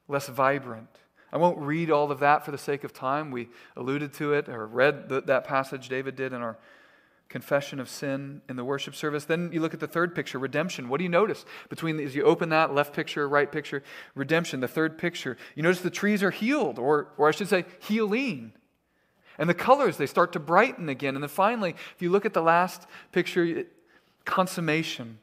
less 0.08 0.28
vibrant. 0.28 1.00
I 1.32 1.38
won't 1.38 1.58
read 1.58 1.90
all 1.90 2.10
of 2.10 2.20
that 2.20 2.44
for 2.44 2.50
the 2.50 2.58
sake 2.58 2.84
of 2.84 2.92
time. 2.92 3.30
We 3.30 3.48
alluded 3.76 4.12
to 4.14 4.34
it 4.34 4.48
or 4.48 4.66
read 4.66 5.08
the, 5.08 5.22
that 5.22 5.44
passage 5.44 5.88
David 5.88 6.14
did 6.14 6.32
in 6.32 6.42
our 6.42 6.58
confession 7.32 7.80
of 7.80 7.88
sin 7.88 8.42
in 8.48 8.56
the 8.56 8.64
worship 8.64 8.94
service. 8.94 9.24
Then 9.24 9.50
you 9.52 9.60
look 9.60 9.74
at 9.74 9.80
the 9.80 9.86
third 9.88 10.14
picture, 10.14 10.38
redemption. 10.38 10.88
What 10.88 10.98
do 10.98 11.04
you 11.04 11.10
notice 11.10 11.44
between 11.70 11.98
as 11.98 12.14
you 12.14 12.24
open 12.24 12.50
that 12.50 12.74
left 12.74 12.94
picture, 12.94 13.26
right 13.26 13.50
picture, 13.50 13.82
redemption, 14.14 14.60
the 14.60 14.68
third 14.68 14.98
picture? 14.98 15.38
You 15.56 15.62
notice 15.62 15.80
the 15.80 15.90
trees 15.90 16.22
are 16.22 16.30
healed, 16.30 16.78
or, 16.78 17.08
or 17.16 17.28
I 17.28 17.32
should 17.32 17.48
say, 17.48 17.64
healing. 17.80 18.52
And 19.38 19.48
the 19.48 19.54
colors, 19.54 19.96
they 19.96 20.06
start 20.06 20.34
to 20.34 20.38
brighten 20.38 20.90
again. 20.90 21.16
And 21.16 21.22
then 21.22 21.30
finally, 21.30 21.74
if 21.94 22.02
you 22.02 22.10
look 22.10 22.26
at 22.26 22.34
the 22.34 22.42
last 22.42 22.86
picture, 23.10 23.64
consummation. 24.26 25.18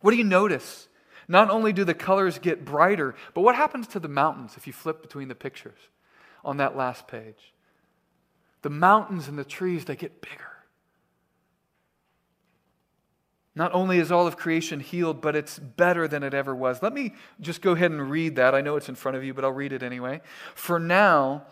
What 0.00 0.10
do 0.12 0.16
you 0.16 0.24
notice? 0.24 0.88
Not 1.28 1.50
only 1.50 1.72
do 1.72 1.84
the 1.84 1.94
colors 1.94 2.38
get 2.38 2.64
brighter, 2.64 3.14
but 3.34 3.42
what 3.42 3.56
happens 3.56 3.86
to 3.88 4.00
the 4.00 4.08
mountains 4.08 4.54
if 4.56 4.66
you 4.66 4.72
flip 4.72 5.02
between 5.02 5.28
the 5.28 5.34
pictures 5.34 5.78
on 6.44 6.56
that 6.56 6.76
last 6.76 7.06
page? 7.06 7.52
The 8.62 8.70
mountains 8.70 9.28
and 9.28 9.38
the 9.38 9.44
trees, 9.44 9.84
they 9.84 9.96
get 9.96 10.22
bigger. 10.22 10.55
Not 13.56 13.74
only 13.74 13.98
is 13.98 14.12
all 14.12 14.26
of 14.26 14.36
creation 14.36 14.80
healed, 14.80 15.22
but 15.22 15.34
it's 15.34 15.58
better 15.58 16.06
than 16.06 16.22
it 16.22 16.34
ever 16.34 16.54
was. 16.54 16.82
Let 16.82 16.92
me 16.92 17.14
just 17.40 17.62
go 17.62 17.72
ahead 17.72 17.90
and 17.90 18.10
read 18.10 18.36
that. 18.36 18.54
I 18.54 18.60
know 18.60 18.76
it's 18.76 18.90
in 18.90 18.94
front 18.94 19.16
of 19.16 19.24
you, 19.24 19.32
but 19.32 19.44
I'll 19.44 19.50
read 19.50 19.72
it 19.72 19.82
anyway. 19.82 20.20
For 20.54 20.78
now, 20.78 21.46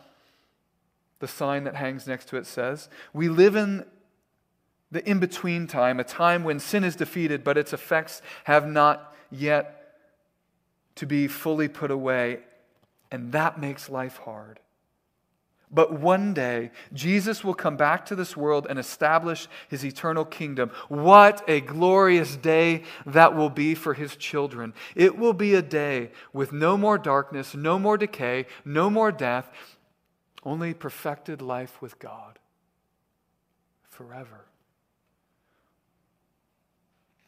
the 1.20 1.26
sign 1.26 1.64
that 1.64 1.76
hangs 1.76 2.06
next 2.06 2.28
to 2.28 2.36
it 2.36 2.46
says, 2.46 2.90
We 3.14 3.30
live 3.30 3.56
in 3.56 3.86
the 4.90 5.08
in 5.08 5.18
between 5.18 5.66
time, 5.66 5.98
a 5.98 6.04
time 6.04 6.44
when 6.44 6.60
sin 6.60 6.84
is 6.84 6.94
defeated, 6.94 7.42
but 7.42 7.56
its 7.56 7.72
effects 7.72 8.20
have 8.44 8.66
not 8.68 9.16
yet 9.30 9.96
to 10.96 11.06
be 11.06 11.26
fully 11.26 11.68
put 11.68 11.90
away. 11.90 12.40
And 13.10 13.32
that 13.32 13.58
makes 13.58 13.88
life 13.88 14.18
hard. 14.18 14.60
But 15.70 15.98
one 15.98 16.34
day, 16.34 16.70
Jesus 16.92 17.42
will 17.42 17.54
come 17.54 17.76
back 17.76 18.06
to 18.06 18.14
this 18.14 18.36
world 18.36 18.66
and 18.70 18.78
establish 18.78 19.48
his 19.68 19.84
eternal 19.84 20.24
kingdom. 20.24 20.70
What 20.88 21.42
a 21.48 21.60
glorious 21.60 22.36
day 22.36 22.84
that 23.06 23.34
will 23.34 23.50
be 23.50 23.74
for 23.74 23.94
his 23.94 24.14
children. 24.16 24.72
It 24.94 25.18
will 25.18 25.32
be 25.32 25.54
a 25.54 25.62
day 25.62 26.12
with 26.32 26.52
no 26.52 26.76
more 26.76 26.98
darkness, 26.98 27.54
no 27.54 27.78
more 27.78 27.96
decay, 27.96 28.46
no 28.64 28.88
more 28.88 29.10
death, 29.10 29.50
only 30.44 30.74
perfected 30.74 31.42
life 31.42 31.80
with 31.82 31.98
God 31.98 32.38
forever. 33.88 34.44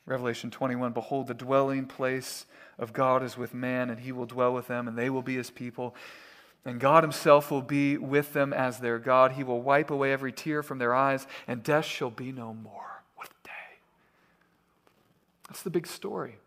Revelation 0.04 0.50
21 0.50 0.92
Behold, 0.92 1.26
the 1.26 1.34
dwelling 1.34 1.86
place 1.86 2.46
of 2.78 2.92
God 2.92 3.22
is 3.22 3.36
with 3.36 3.54
man, 3.54 3.90
and 3.90 4.00
he 4.00 4.12
will 4.12 4.26
dwell 4.26 4.54
with 4.54 4.68
them, 4.68 4.86
and 4.86 4.96
they 4.96 5.10
will 5.10 5.22
be 5.22 5.36
his 5.36 5.50
people. 5.50 5.96
And 6.66 6.80
God 6.80 7.04
Himself 7.04 7.52
will 7.52 7.62
be 7.62 7.96
with 7.96 8.32
them 8.32 8.52
as 8.52 8.80
their 8.80 8.98
God. 8.98 9.32
He 9.32 9.44
will 9.44 9.62
wipe 9.62 9.88
away 9.88 10.12
every 10.12 10.32
tear 10.32 10.64
from 10.64 10.78
their 10.78 10.92
eyes, 10.92 11.24
and 11.46 11.62
death 11.62 11.84
shall 11.84 12.10
be 12.10 12.32
no 12.32 12.52
more. 12.52 13.02
What 13.14 13.28
a 13.28 13.46
day! 13.46 13.78
That's 15.48 15.62
the 15.62 15.70
big 15.70 15.86
story. 15.86 16.38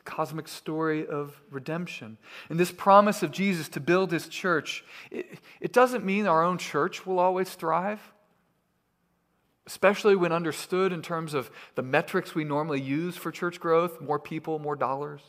A 0.00 0.02
cosmic 0.02 0.48
story 0.48 1.06
of 1.06 1.40
redemption. 1.48 2.18
And 2.50 2.58
this 2.58 2.72
promise 2.72 3.22
of 3.22 3.30
Jesus 3.30 3.68
to 3.68 3.80
build 3.80 4.10
His 4.10 4.26
church, 4.26 4.84
it, 5.12 5.38
it 5.60 5.72
doesn't 5.72 6.04
mean 6.04 6.26
our 6.26 6.42
own 6.42 6.58
church 6.58 7.06
will 7.06 7.20
always 7.20 7.50
thrive, 7.50 8.00
especially 9.64 10.16
when 10.16 10.32
understood 10.32 10.92
in 10.92 11.02
terms 11.02 11.34
of 11.34 11.52
the 11.76 11.82
metrics 11.82 12.34
we 12.34 12.42
normally 12.42 12.80
use 12.80 13.16
for 13.16 13.30
church 13.30 13.60
growth 13.60 14.00
more 14.00 14.18
people, 14.18 14.58
more 14.58 14.74
dollars. 14.74 15.22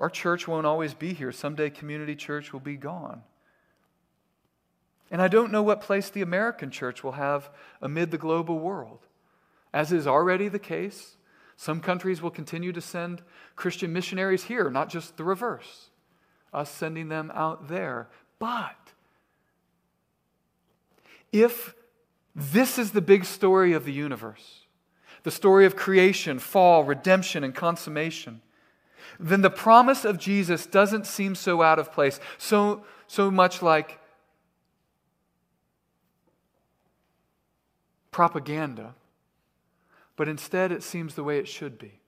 Our 0.00 0.10
church 0.10 0.48
won't 0.48 0.66
always 0.66 0.94
be 0.94 1.12
here. 1.12 1.30
Someday, 1.30 1.68
community 1.70 2.16
church 2.16 2.52
will 2.52 2.60
be 2.60 2.76
gone. 2.76 3.22
And 5.10 5.20
I 5.20 5.28
don't 5.28 5.52
know 5.52 5.62
what 5.62 5.82
place 5.82 6.08
the 6.08 6.22
American 6.22 6.70
church 6.70 7.04
will 7.04 7.12
have 7.12 7.50
amid 7.82 8.10
the 8.10 8.18
global 8.18 8.58
world. 8.58 9.00
As 9.74 9.92
is 9.92 10.06
already 10.06 10.48
the 10.48 10.58
case, 10.58 11.16
some 11.56 11.80
countries 11.80 12.22
will 12.22 12.30
continue 12.30 12.72
to 12.72 12.80
send 12.80 13.22
Christian 13.56 13.92
missionaries 13.92 14.44
here, 14.44 14.70
not 14.70 14.88
just 14.88 15.16
the 15.18 15.24
reverse, 15.24 15.90
us 16.54 16.70
sending 16.70 17.08
them 17.08 17.30
out 17.34 17.68
there. 17.68 18.08
But 18.38 18.76
if 21.32 21.74
this 22.34 22.78
is 22.78 22.92
the 22.92 23.02
big 23.02 23.26
story 23.26 23.74
of 23.74 23.84
the 23.84 23.92
universe, 23.92 24.60
the 25.24 25.30
story 25.30 25.66
of 25.66 25.76
creation, 25.76 26.38
fall, 26.38 26.84
redemption, 26.84 27.44
and 27.44 27.54
consummation, 27.54 28.40
then 29.20 29.42
the 29.42 29.50
promise 29.50 30.04
of 30.04 30.18
Jesus 30.18 30.66
doesn't 30.66 31.06
seem 31.06 31.34
so 31.34 31.62
out 31.62 31.78
of 31.78 31.92
place, 31.92 32.18
so, 32.38 32.84
so 33.06 33.30
much 33.30 33.60
like 33.60 33.98
propaganda, 38.10 38.94
but 40.16 40.28
instead 40.28 40.72
it 40.72 40.82
seems 40.82 41.14
the 41.14 41.22
way 41.22 41.38
it 41.38 41.46
should 41.46 41.78
be 41.78 42.00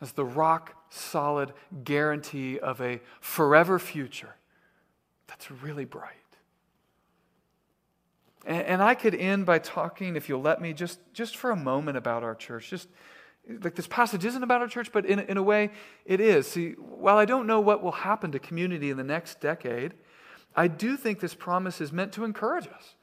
as 0.00 0.12
the 0.12 0.24
rock 0.24 0.74
solid 0.88 1.52
guarantee 1.84 2.58
of 2.58 2.80
a 2.80 3.00
forever 3.20 3.78
future 3.78 4.34
that's 5.26 5.50
really 5.50 5.84
bright. 5.84 6.14
And, 8.46 8.62
and, 8.62 8.82
I 8.82 8.94
could 8.94 9.14
end 9.14 9.44
by 9.44 9.58
talking, 9.58 10.16
if 10.16 10.28
you'll 10.28 10.40
let 10.40 10.62
me, 10.62 10.72
just, 10.72 10.98
just 11.12 11.36
for 11.36 11.50
a 11.50 11.56
moment 11.56 11.98
about 11.98 12.22
our 12.22 12.34
church. 12.34 12.70
Just 12.70 12.88
like 13.62 13.74
this 13.74 13.86
passage 13.86 14.24
isn't 14.24 14.42
about 14.42 14.60
our 14.60 14.68
church, 14.68 14.92
but 14.92 15.06
in, 15.06 15.20
in 15.20 15.36
a 15.36 15.42
way 15.42 15.70
it 16.04 16.20
is. 16.20 16.46
See, 16.46 16.72
while 16.72 17.16
I 17.16 17.24
don't 17.24 17.46
know 17.46 17.60
what 17.60 17.82
will 17.82 17.92
happen 17.92 18.32
to 18.32 18.38
community 18.38 18.90
in 18.90 18.96
the 18.96 19.04
next 19.04 19.40
decade, 19.40 19.94
I 20.54 20.68
do 20.68 20.96
think 20.96 21.20
this 21.20 21.34
promise 21.34 21.80
is 21.80 21.92
meant 21.92 22.12
to 22.12 22.24
encourage 22.24 22.66
us. 22.68 22.94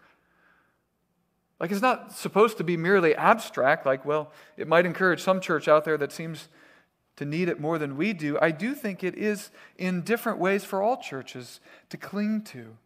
Like 1.59 1.71
it's 1.71 1.81
not 1.81 2.13
supposed 2.13 2.57
to 2.57 2.63
be 2.63 2.77
merely 2.77 3.15
abstract, 3.15 3.85
like, 3.85 4.05
well, 4.05 4.31
it 4.57 4.67
might 4.67 4.85
encourage 4.85 5.21
some 5.21 5.41
church 5.41 5.67
out 5.67 5.85
there 5.85 5.97
that 5.97 6.11
seems 6.11 6.49
to 7.15 7.25
need 7.25 7.49
it 7.49 7.59
more 7.59 7.79
than 7.79 7.97
we 7.97 8.13
do. 8.13 8.37
I 8.39 8.51
do 8.51 8.75
think 8.75 9.03
it 9.03 9.15
is 9.15 9.49
in 9.77 10.01
different 10.01 10.37
ways 10.37 10.63
for 10.63 10.83
all 10.83 10.97
churches 10.97 11.59
to 11.89 11.97
cling 11.97 12.43
to. 12.43 12.77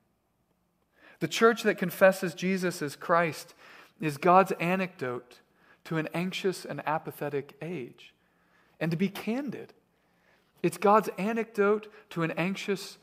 The 1.19 1.27
church 1.27 1.63
that 1.63 1.77
confesses 1.77 2.33
Jesus 2.33 2.81
as 2.81 2.95
Christ 2.95 3.53
is 3.99 4.17
God's 4.17 4.53
antidote 4.53 5.40
to 5.85 5.97
an 5.97 6.07
anxious 6.13 6.65
and 6.65 6.81
apathetic 6.87 7.55
age. 7.61 8.13
And 8.79 8.91
to 8.91 8.97
be 8.97 9.09
candid, 9.09 9.73
it's 10.63 10.77
God's 10.77 11.09
antidote 11.17 11.87
to 12.11 12.23
an 12.23 12.31
anxious 12.31 12.97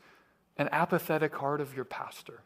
and 0.57 0.69
apathetic 0.71 1.35
heart 1.35 1.61
of 1.61 1.75
your 1.75 1.85
pastor. 1.85 2.41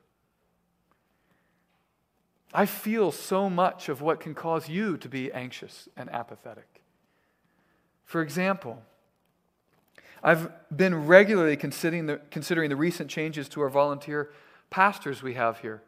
I 2.54 2.67
feel 2.67 3.12
so 3.12 3.50
much 3.50 3.89
of 3.89 4.02
what 4.02 4.19
can 4.19 4.36
cause 4.36 4.69
you 4.69 4.98
to 4.98 5.10
be 5.10 5.32
anxious 5.32 5.89
and 5.98 6.10
apathetic. 6.12 6.84
For 8.06 8.22
example, 8.22 8.84
I've 10.24 10.52
been 10.76 11.08
regularly 11.08 11.58
considering 11.58 12.06
the, 12.06 12.22
considering 12.30 12.69
the 12.69 12.76
recent 12.76 13.10
changes 13.10 13.50
to 13.50 13.62
our 13.62 13.69
volunteer 13.69 14.32
pastors 14.69 15.24
we 15.24 15.34
have 15.34 15.60
here. 15.60 15.82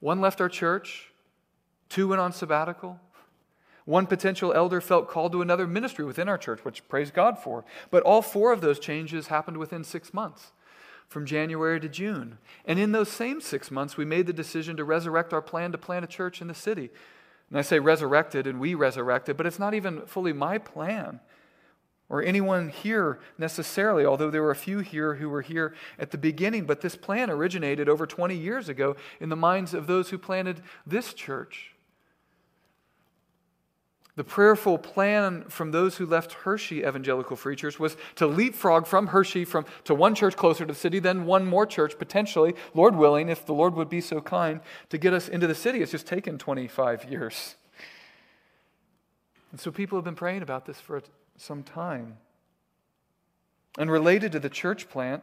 One 0.00 0.20
left 0.20 0.40
our 0.40 0.48
church, 0.48 1.12
two 1.88 2.08
went 2.08 2.20
on 2.20 2.32
sabbatical, 2.32 3.00
one 3.86 4.06
potential 4.06 4.52
elder 4.52 4.80
felt 4.80 5.08
called 5.08 5.32
to 5.32 5.40
another 5.40 5.66
ministry 5.66 6.04
within 6.04 6.28
our 6.28 6.36
church, 6.36 6.64
which 6.64 6.86
praise 6.88 7.10
God 7.10 7.38
for. 7.38 7.64
But 7.90 8.02
all 8.02 8.20
four 8.20 8.52
of 8.52 8.60
those 8.60 8.78
changes 8.78 9.28
happened 9.28 9.56
within 9.56 9.84
six 9.84 10.12
months, 10.12 10.52
from 11.08 11.24
January 11.24 11.80
to 11.80 11.88
June. 11.88 12.38
And 12.64 12.78
in 12.78 12.92
those 12.92 13.08
same 13.08 13.40
six 13.40 13.70
months, 13.70 13.96
we 13.96 14.04
made 14.04 14.26
the 14.26 14.32
decision 14.32 14.76
to 14.76 14.84
resurrect 14.84 15.32
our 15.32 15.40
plan 15.40 15.70
to 15.72 15.78
plant 15.78 16.04
a 16.04 16.08
church 16.08 16.42
in 16.42 16.48
the 16.48 16.54
city. 16.54 16.90
And 17.48 17.58
I 17.58 17.62
say 17.62 17.78
resurrected 17.78 18.48
and 18.48 18.58
we 18.58 18.74
resurrected, 18.74 19.36
but 19.36 19.46
it's 19.46 19.60
not 19.60 19.72
even 19.72 20.02
fully 20.02 20.32
my 20.32 20.58
plan 20.58 21.20
or 22.08 22.22
anyone 22.22 22.68
here 22.68 23.20
necessarily, 23.38 24.04
although 24.04 24.30
there 24.30 24.42
were 24.42 24.50
a 24.50 24.56
few 24.56 24.80
here 24.80 25.14
who 25.14 25.28
were 25.28 25.42
here 25.42 25.74
at 25.96 26.10
the 26.10 26.18
beginning. 26.18 26.64
But 26.64 26.80
this 26.80 26.96
plan 26.96 27.30
originated 27.30 27.88
over 27.88 28.04
20 28.04 28.34
years 28.34 28.68
ago 28.68 28.96
in 29.20 29.28
the 29.28 29.36
minds 29.36 29.74
of 29.74 29.86
those 29.86 30.10
who 30.10 30.18
planted 30.18 30.60
this 30.84 31.14
church. 31.14 31.75
The 34.16 34.24
prayerful 34.24 34.78
plan 34.78 35.44
from 35.44 35.72
those 35.72 35.98
who 35.98 36.06
left 36.06 36.32
Hershey 36.32 36.78
Evangelical 36.78 37.36
Free 37.36 37.54
Church 37.54 37.78
was 37.78 37.98
to 38.14 38.26
leapfrog 38.26 38.86
from 38.86 39.08
Hershey 39.08 39.44
from, 39.44 39.66
to 39.84 39.94
one 39.94 40.14
church 40.14 40.36
closer 40.36 40.64
to 40.64 40.72
the 40.72 40.78
city, 40.78 40.98
then 40.98 41.26
one 41.26 41.44
more 41.44 41.66
church, 41.66 41.98
potentially, 41.98 42.54
Lord 42.72 42.96
willing, 42.96 43.28
if 43.28 43.44
the 43.44 43.52
Lord 43.52 43.74
would 43.74 43.90
be 43.90 44.00
so 44.00 44.22
kind, 44.22 44.60
to 44.88 44.96
get 44.96 45.12
us 45.12 45.28
into 45.28 45.46
the 45.46 45.54
city. 45.54 45.82
It's 45.82 45.92
just 45.92 46.06
taken 46.06 46.38
25 46.38 47.04
years. 47.10 47.56
And 49.52 49.60
so 49.60 49.70
people 49.70 49.98
have 49.98 50.04
been 50.04 50.14
praying 50.14 50.40
about 50.40 50.64
this 50.64 50.80
for 50.80 51.02
some 51.36 51.62
time. 51.62 52.16
And 53.78 53.90
related 53.90 54.32
to 54.32 54.40
the 54.40 54.48
church 54.48 54.88
plant, 54.88 55.22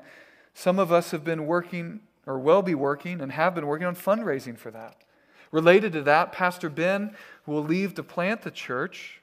some 0.54 0.78
of 0.78 0.92
us 0.92 1.10
have 1.10 1.24
been 1.24 1.48
working, 1.48 2.02
or 2.28 2.38
will 2.38 2.62
be 2.62 2.76
working, 2.76 3.22
and 3.22 3.32
have 3.32 3.56
been 3.56 3.66
working 3.66 3.88
on 3.88 3.96
fundraising 3.96 4.56
for 4.56 4.70
that. 4.70 4.98
Related 5.54 5.94
to 5.94 6.02
that, 6.02 6.32
Pastor 6.32 6.68
Ben 6.68 7.16
will 7.46 7.64
leave 7.64 7.94
to 7.94 8.04
plant 8.04 8.42
the 8.42 8.50
church. 8.50 9.22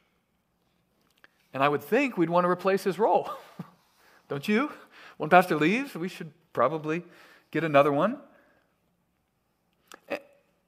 And 1.52 1.60
I 1.60 1.68
would 1.68 1.82
think 1.82 2.16
we'd 2.16 2.30
want 2.30 2.44
to 2.44 2.48
replace 2.48 2.84
his 2.84 3.00
role. 3.00 3.32
Don't 4.28 4.46
you? 4.46 4.70
When 5.16 5.28
Pastor 5.28 5.56
leaves, 5.56 5.96
we 5.96 6.08
should 6.08 6.30
probably 6.52 7.02
get 7.50 7.64
another 7.64 7.90
one. 7.90 8.18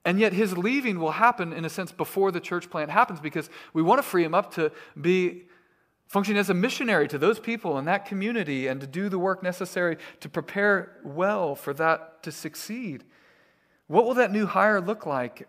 And 0.04 0.18
yet, 0.18 0.32
his 0.32 0.58
leaving 0.58 0.98
will 0.98 1.12
happen, 1.12 1.52
in 1.52 1.64
a 1.64 1.70
sense, 1.70 1.92
before 1.92 2.32
the 2.32 2.40
church 2.40 2.68
plant 2.68 2.90
happens 2.90 3.20
because 3.20 3.48
we 3.72 3.82
want 3.82 4.00
to 4.00 4.02
free 4.02 4.24
him 4.24 4.34
up 4.34 4.52
to 4.54 4.72
be 5.00 5.44
functioning 6.08 6.40
as 6.40 6.50
a 6.50 6.54
missionary 6.54 7.06
to 7.06 7.18
those 7.18 7.38
people 7.38 7.78
in 7.78 7.84
that 7.84 8.04
community 8.04 8.66
and 8.66 8.80
to 8.80 8.86
do 8.88 9.08
the 9.08 9.18
work 9.18 9.44
necessary 9.44 9.96
to 10.18 10.28
prepare 10.28 10.96
well 11.04 11.54
for 11.54 11.72
that 11.74 12.20
to 12.24 12.32
succeed. 12.32 13.04
What 13.86 14.06
will 14.06 14.14
that 14.14 14.32
new 14.32 14.46
hire 14.46 14.80
look 14.80 15.06
like? 15.06 15.46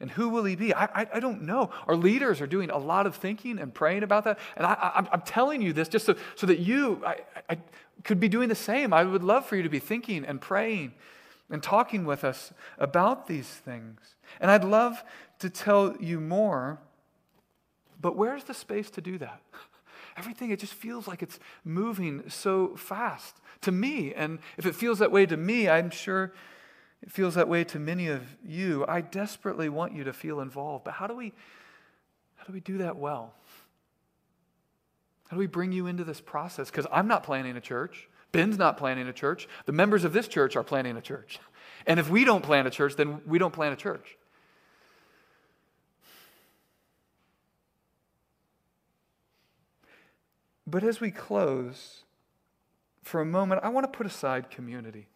And 0.00 0.10
who 0.10 0.28
will 0.28 0.44
he 0.44 0.56
be? 0.56 0.74
I, 0.74 0.84
I, 0.84 1.06
I, 1.14 1.20
don't 1.20 1.42
know. 1.42 1.70
Our 1.86 1.96
leaders 1.96 2.42
are 2.42 2.46
doing 2.46 2.68
a 2.68 2.76
lot 2.76 3.06
of 3.06 3.16
thinking 3.16 3.58
and 3.58 3.72
praying 3.72 4.02
about 4.02 4.24
that. 4.24 4.38
And 4.56 4.66
I, 4.66 5.08
am 5.10 5.22
telling 5.22 5.62
you 5.62 5.72
this 5.72 5.88
just 5.88 6.04
so, 6.04 6.16
so 6.34 6.46
that 6.46 6.58
you 6.58 7.02
I, 7.04 7.20
I 7.48 7.58
could 8.04 8.20
be 8.20 8.28
doing 8.28 8.50
the 8.50 8.54
same. 8.54 8.92
I 8.92 9.04
would 9.04 9.24
love 9.24 9.46
for 9.46 9.56
you 9.56 9.62
to 9.62 9.70
be 9.70 9.78
thinking 9.78 10.24
and 10.26 10.38
praying 10.38 10.92
and 11.50 11.62
talking 11.62 12.04
with 12.04 12.24
us 12.24 12.52
about 12.78 13.26
these 13.26 13.46
things. 13.48 14.16
And 14.38 14.50
I'd 14.50 14.64
love 14.64 15.02
to 15.38 15.48
tell 15.48 15.96
you 15.98 16.20
more, 16.20 16.78
but 18.00 18.16
where's 18.16 18.44
the 18.44 18.54
space 18.54 18.90
to 18.90 19.00
do 19.00 19.16
that? 19.18 19.40
Everything, 20.18 20.50
it 20.50 20.60
just 20.60 20.74
feels 20.74 21.06
like 21.06 21.22
it's 21.22 21.38
moving 21.64 22.24
so 22.28 22.76
fast 22.76 23.36
to 23.62 23.72
me. 23.72 24.12
And 24.14 24.38
if 24.56 24.66
it 24.66 24.74
feels 24.74 24.98
that 24.98 25.12
way 25.12 25.26
to 25.26 25.36
me, 25.36 25.68
I'm 25.68 25.90
sure 25.90 26.32
it 27.02 27.10
feels 27.10 27.34
that 27.34 27.48
way 27.48 27.64
to 27.64 27.78
many 27.78 28.08
of 28.08 28.22
you. 28.44 28.84
I 28.88 29.00
desperately 29.00 29.68
want 29.68 29.92
you 29.92 30.04
to 30.04 30.12
feel 30.12 30.40
involved. 30.40 30.84
But 30.84 30.94
how 30.94 31.06
do 31.06 31.14
we 31.14 31.32
how 32.36 32.44
do 32.44 32.52
we 32.52 32.60
do 32.60 32.78
that 32.78 32.96
well? 32.96 33.34
How 35.28 35.36
do 35.36 35.38
we 35.40 35.46
bring 35.46 35.72
you 35.72 35.86
into 35.86 36.04
this 36.04 36.20
process? 36.20 36.70
Because 36.70 36.86
I'm 36.92 37.08
not 37.08 37.24
planning 37.24 37.56
a 37.56 37.60
church. 37.60 38.08
Ben's 38.30 38.58
not 38.58 38.76
planning 38.76 39.08
a 39.08 39.12
church. 39.12 39.48
The 39.64 39.72
members 39.72 40.04
of 40.04 40.12
this 40.12 40.28
church 40.28 40.56
are 40.56 40.62
planning 40.62 40.96
a 40.96 41.00
church. 41.00 41.40
And 41.86 41.98
if 41.98 42.08
we 42.08 42.24
don't 42.24 42.42
plan 42.42 42.66
a 42.66 42.70
church, 42.70 42.96
then 42.96 43.20
we 43.26 43.38
don't 43.38 43.52
plan 43.52 43.72
a 43.72 43.76
church. 43.76 44.16
But 50.66 50.82
as 50.82 51.00
we 51.00 51.10
close, 51.10 52.02
for 53.02 53.20
a 53.20 53.24
moment, 53.24 53.60
I 53.62 53.68
want 53.68 53.90
to 53.90 53.96
put 53.96 54.06
aside 54.06 54.50
community. 54.50 55.06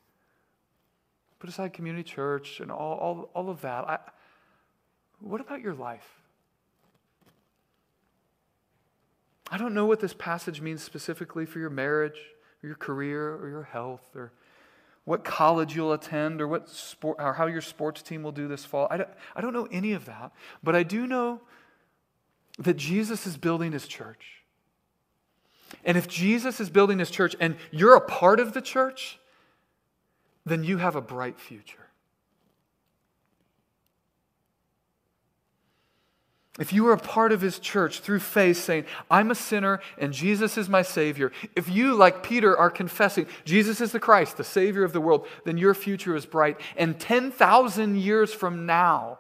Put 1.41 1.51
aside 1.51 1.73
community 1.73 2.05
church 2.05 2.61
and 2.61 2.71
all, 2.71 2.99
all, 2.99 3.31
all 3.35 3.51
of 3.51 3.63
that. 3.63 3.89
I, 3.89 3.99
what 5.21 5.41
about 5.41 5.63
your 5.63 5.75
life? 5.75 6.21
I 9.51 9.57
don't 9.57 9.75
know 9.75 9.87
what 9.87 10.01
this 10.01 10.15
passage 10.15 10.61
means 10.61 10.83
specifically 10.83 11.45
for 11.45 11.59
your 11.59 11.71
marriage, 11.71 12.19
or 12.63 12.69
your 12.69 12.77
career, 12.77 13.35
or 13.35 13.49
your 13.49 13.65
health, 13.65 14.15
or 14.15 14.33
what 15.05 15.25
college 15.25 15.75
you'll 15.75 15.93
attend, 15.93 16.41
or 16.41 16.47
what 16.47 16.69
sport, 16.69 17.17
or 17.19 17.33
how 17.33 17.47
your 17.47 17.63
sports 17.63 18.03
team 18.03 18.23
will 18.23 18.33
do 18.33 18.47
this 18.47 18.65
fall. 18.65 18.87
I 18.91 18.99
don't, 18.99 19.09
I 19.35 19.41
don't 19.41 19.55
know 19.55 19.67
any 19.73 19.93
of 19.93 20.05
that, 20.05 20.33
but 20.63 20.77
I 20.77 20.83
do 20.83 21.07
know 21.07 21.41
that 22.59 22.77
Jesus 22.77 23.27
is 23.27 23.39
building 23.39 23.73
his 23.73 23.89
church. 23.89 24.43
And 25.85 25.97
if 25.97 26.07
Jesus 26.07 26.61
is 26.61 26.69
building 26.69 26.99
his 26.99 27.11
church 27.11 27.35
and 27.41 27.57
you're 27.71 27.97
a 27.97 28.01
part 28.01 28.41
of 28.41 28.53
the 28.53 28.61
church, 28.61 29.20
then 30.45 30.65
you 30.65 30.79
have 30.79 30.97
a 30.97 31.01
bright 31.01 31.39
future. 31.39 31.91
If 36.59 36.75
you 36.75 36.89
are 36.89 36.93
a 36.93 36.99
part 36.99 37.33
of 37.33 37.41
his 37.41 37.59
church 37.59 38.01
through 38.01 38.19
faith, 38.21 38.59
saying, 38.59 38.85
I'm 39.11 39.31
a 39.31 39.35
sinner 39.35 39.81
and 39.97 40.13
Jesus 40.13 40.59
is 40.59 40.69
my 40.69 40.83
Savior, 40.83 41.33
if 41.57 41.71
you, 41.71 41.95
like 41.95 42.23
Peter, 42.23 42.57
are 42.57 42.71
confessing, 42.71 43.27
Jesus 43.45 43.81
is 43.81 43.93
the 43.93 44.01
Christ, 44.01 44.37
the 44.37 44.45
Savior 44.45 44.85
of 44.85 44.93
the 44.93 45.01
world, 45.01 45.27
then 45.45 45.57
your 45.57 45.73
future 45.73 46.15
is 46.15 46.27
bright. 46.27 46.61
And 46.77 47.01
10,000 47.01 47.97
years 47.97 48.35
from 48.35 48.67
now, 48.67 49.19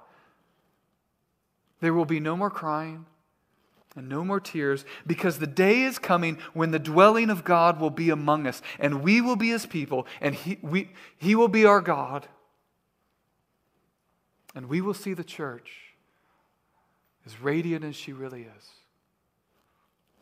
there 1.80 1.94
will 1.94 2.04
be 2.04 2.20
no 2.20 2.36
more 2.36 2.50
crying, 2.50 3.06
and 3.96 4.08
no 4.08 4.24
more 4.24 4.40
tears, 4.40 4.84
because 5.06 5.38
the 5.38 5.46
day 5.46 5.82
is 5.82 5.98
coming 5.98 6.38
when 6.54 6.70
the 6.70 6.78
dwelling 6.78 7.28
of 7.28 7.44
God 7.44 7.80
will 7.80 7.90
be 7.90 8.10
among 8.10 8.46
us, 8.46 8.62
and 8.78 9.02
we 9.02 9.20
will 9.20 9.36
be 9.36 9.48
his 9.48 9.66
people, 9.66 10.06
and 10.20 10.34
he, 10.34 10.58
we, 10.62 10.90
he 11.16 11.34
will 11.34 11.48
be 11.48 11.64
our 11.64 11.80
God. 11.80 12.28
And 14.54 14.68
we 14.68 14.80
will 14.80 14.94
see 14.94 15.14
the 15.14 15.24
church 15.24 15.94
as 17.26 17.40
radiant 17.40 17.84
as 17.84 17.96
she 17.96 18.12
really 18.12 18.42
is. 18.42 18.68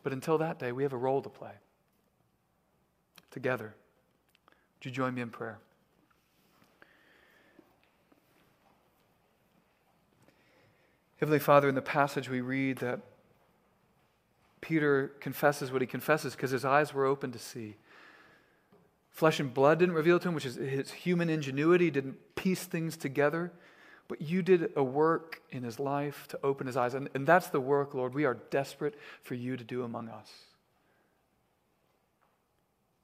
But 0.03 0.13
until 0.13 0.37
that 0.39 0.59
day, 0.59 0.71
we 0.71 0.83
have 0.83 0.93
a 0.93 0.97
role 0.97 1.21
to 1.21 1.29
play. 1.29 1.53
Together. 3.31 3.75
Would 4.77 4.85
you 4.85 4.91
join 4.91 5.13
me 5.13 5.21
in 5.21 5.29
prayer? 5.29 5.59
Heavenly 11.19 11.39
Father, 11.39 11.67
in 11.67 11.75
the 11.75 11.81
passage 11.81 12.29
we 12.29 12.39
read 12.41 12.77
that 12.77 13.01
Peter 14.61 15.13
confesses 15.19 15.71
what 15.71 15.81
he 15.81 15.87
confesses 15.87 16.35
because 16.35 16.51
his 16.51 16.65
eyes 16.65 16.93
were 16.93 17.05
open 17.05 17.31
to 17.31 17.39
see. 17.39 17.75
Flesh 19.09 19.39
and 19.39 19.53
blood 19.53 19.79
didn't 19.79 19.95
reveal 19.95 20.19
to 20.19 20.29
him, 20.29 20.35
which 20.35 20.45
is 20.45 20.55
his 20.55 20.91
human 20.91 21.29
ingenuity 21.29 21.91
didn't 21.91 22.35
piece 22.35 22.63
things 22.63 22.95
together. 22.97 23.51
But 24.07 24.21
you 24.21 24.41
did 24.41 24.71
a 24.75 24.83
work 24.83 25.41
in 25.51 25.63
his 25.63 25.79
life 25.79 26.27
to 26.29 26.39
open 26.43 26.67
his 26.67 26.75
eyes. 26.75 26.93
And, 26.93 27.09
and 27.13 27.27
that's 27.27 27.47
the 27.47 27.59
work, 27.59 27.93
Lord, 27.93 28.13
we 28.13 28.25
are 28.25 28.35
desperate 28.49 28.95
for 29.21 29.35
you 29.35 29.55
to 29.55 29.63
do 29.63 29.83
among 29.83 30.09
us. 30.09 30.29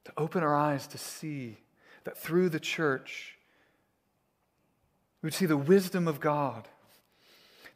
To 0.05 0.13
open 0.17 0.41
our 0.41 0.55
eyes 0.55 0.87
to 0.87 0.97
see 0.97 1.57
that 2.05 2.17
through 2.17 2.49
the 2.49 2.59
church, 2.59 3.37
we 5.21 5.27
would 5.27 5.33
see 5.33 5.45
the 5.45 5.57
wisdom 5.57 6.07
of 6.07 6.19
God 6.19 6.67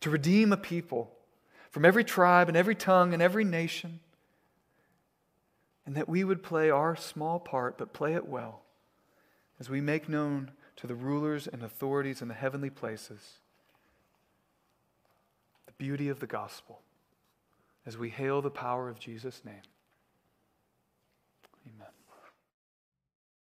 to 0.01 0.09
redeem 0.09 0.53
a 0.53 0.57
people 0.57 1.11
from 1.69 1.85
every 1.85 2.03
tribe 2.03 2.47
and 2.47 2.57
every 2.57 2.75
tongue 2.75 3.13
and 3.13 3.21
every 3.21 3.43
nation, 3.43 3.99
and 5.85 5.95
that 5.95 6.09
we 6.09 6.23
would 6.23 6.43
play 6.43 6.69
our 6.69 6.95
small 6.95 7.39
part, 7.39 7.77
but 7.77 7.93
play 7.93 8.13
it 8.13 8.27
well, 8.27 8.61
as 9.59 9.69
we 9.69 9.81
make 9.81 10.09
known 10.09 10.51
to 10.75 10.87
the 10.87 10.95
rulers 10.95 11.47
and 11.47 11.63
authorities 11.63 12.21
in 12.21 12.27
the 12.27 12.33
heavenly 12.33 12.69
places 12.69 13.39
the 15.65 15.73
beauty 15.73 16.09
of 16.09 16.19
the 16.19 16.27
gospel, 16.27 16.81
as 17.85 17.97
we 17.97 18.09
hail 18.09 18.41
the 18.41 18.49
power 18.49 18.89
of 18.89 18.99
Jesus' 18.99 19.43
name. 19.45 19.61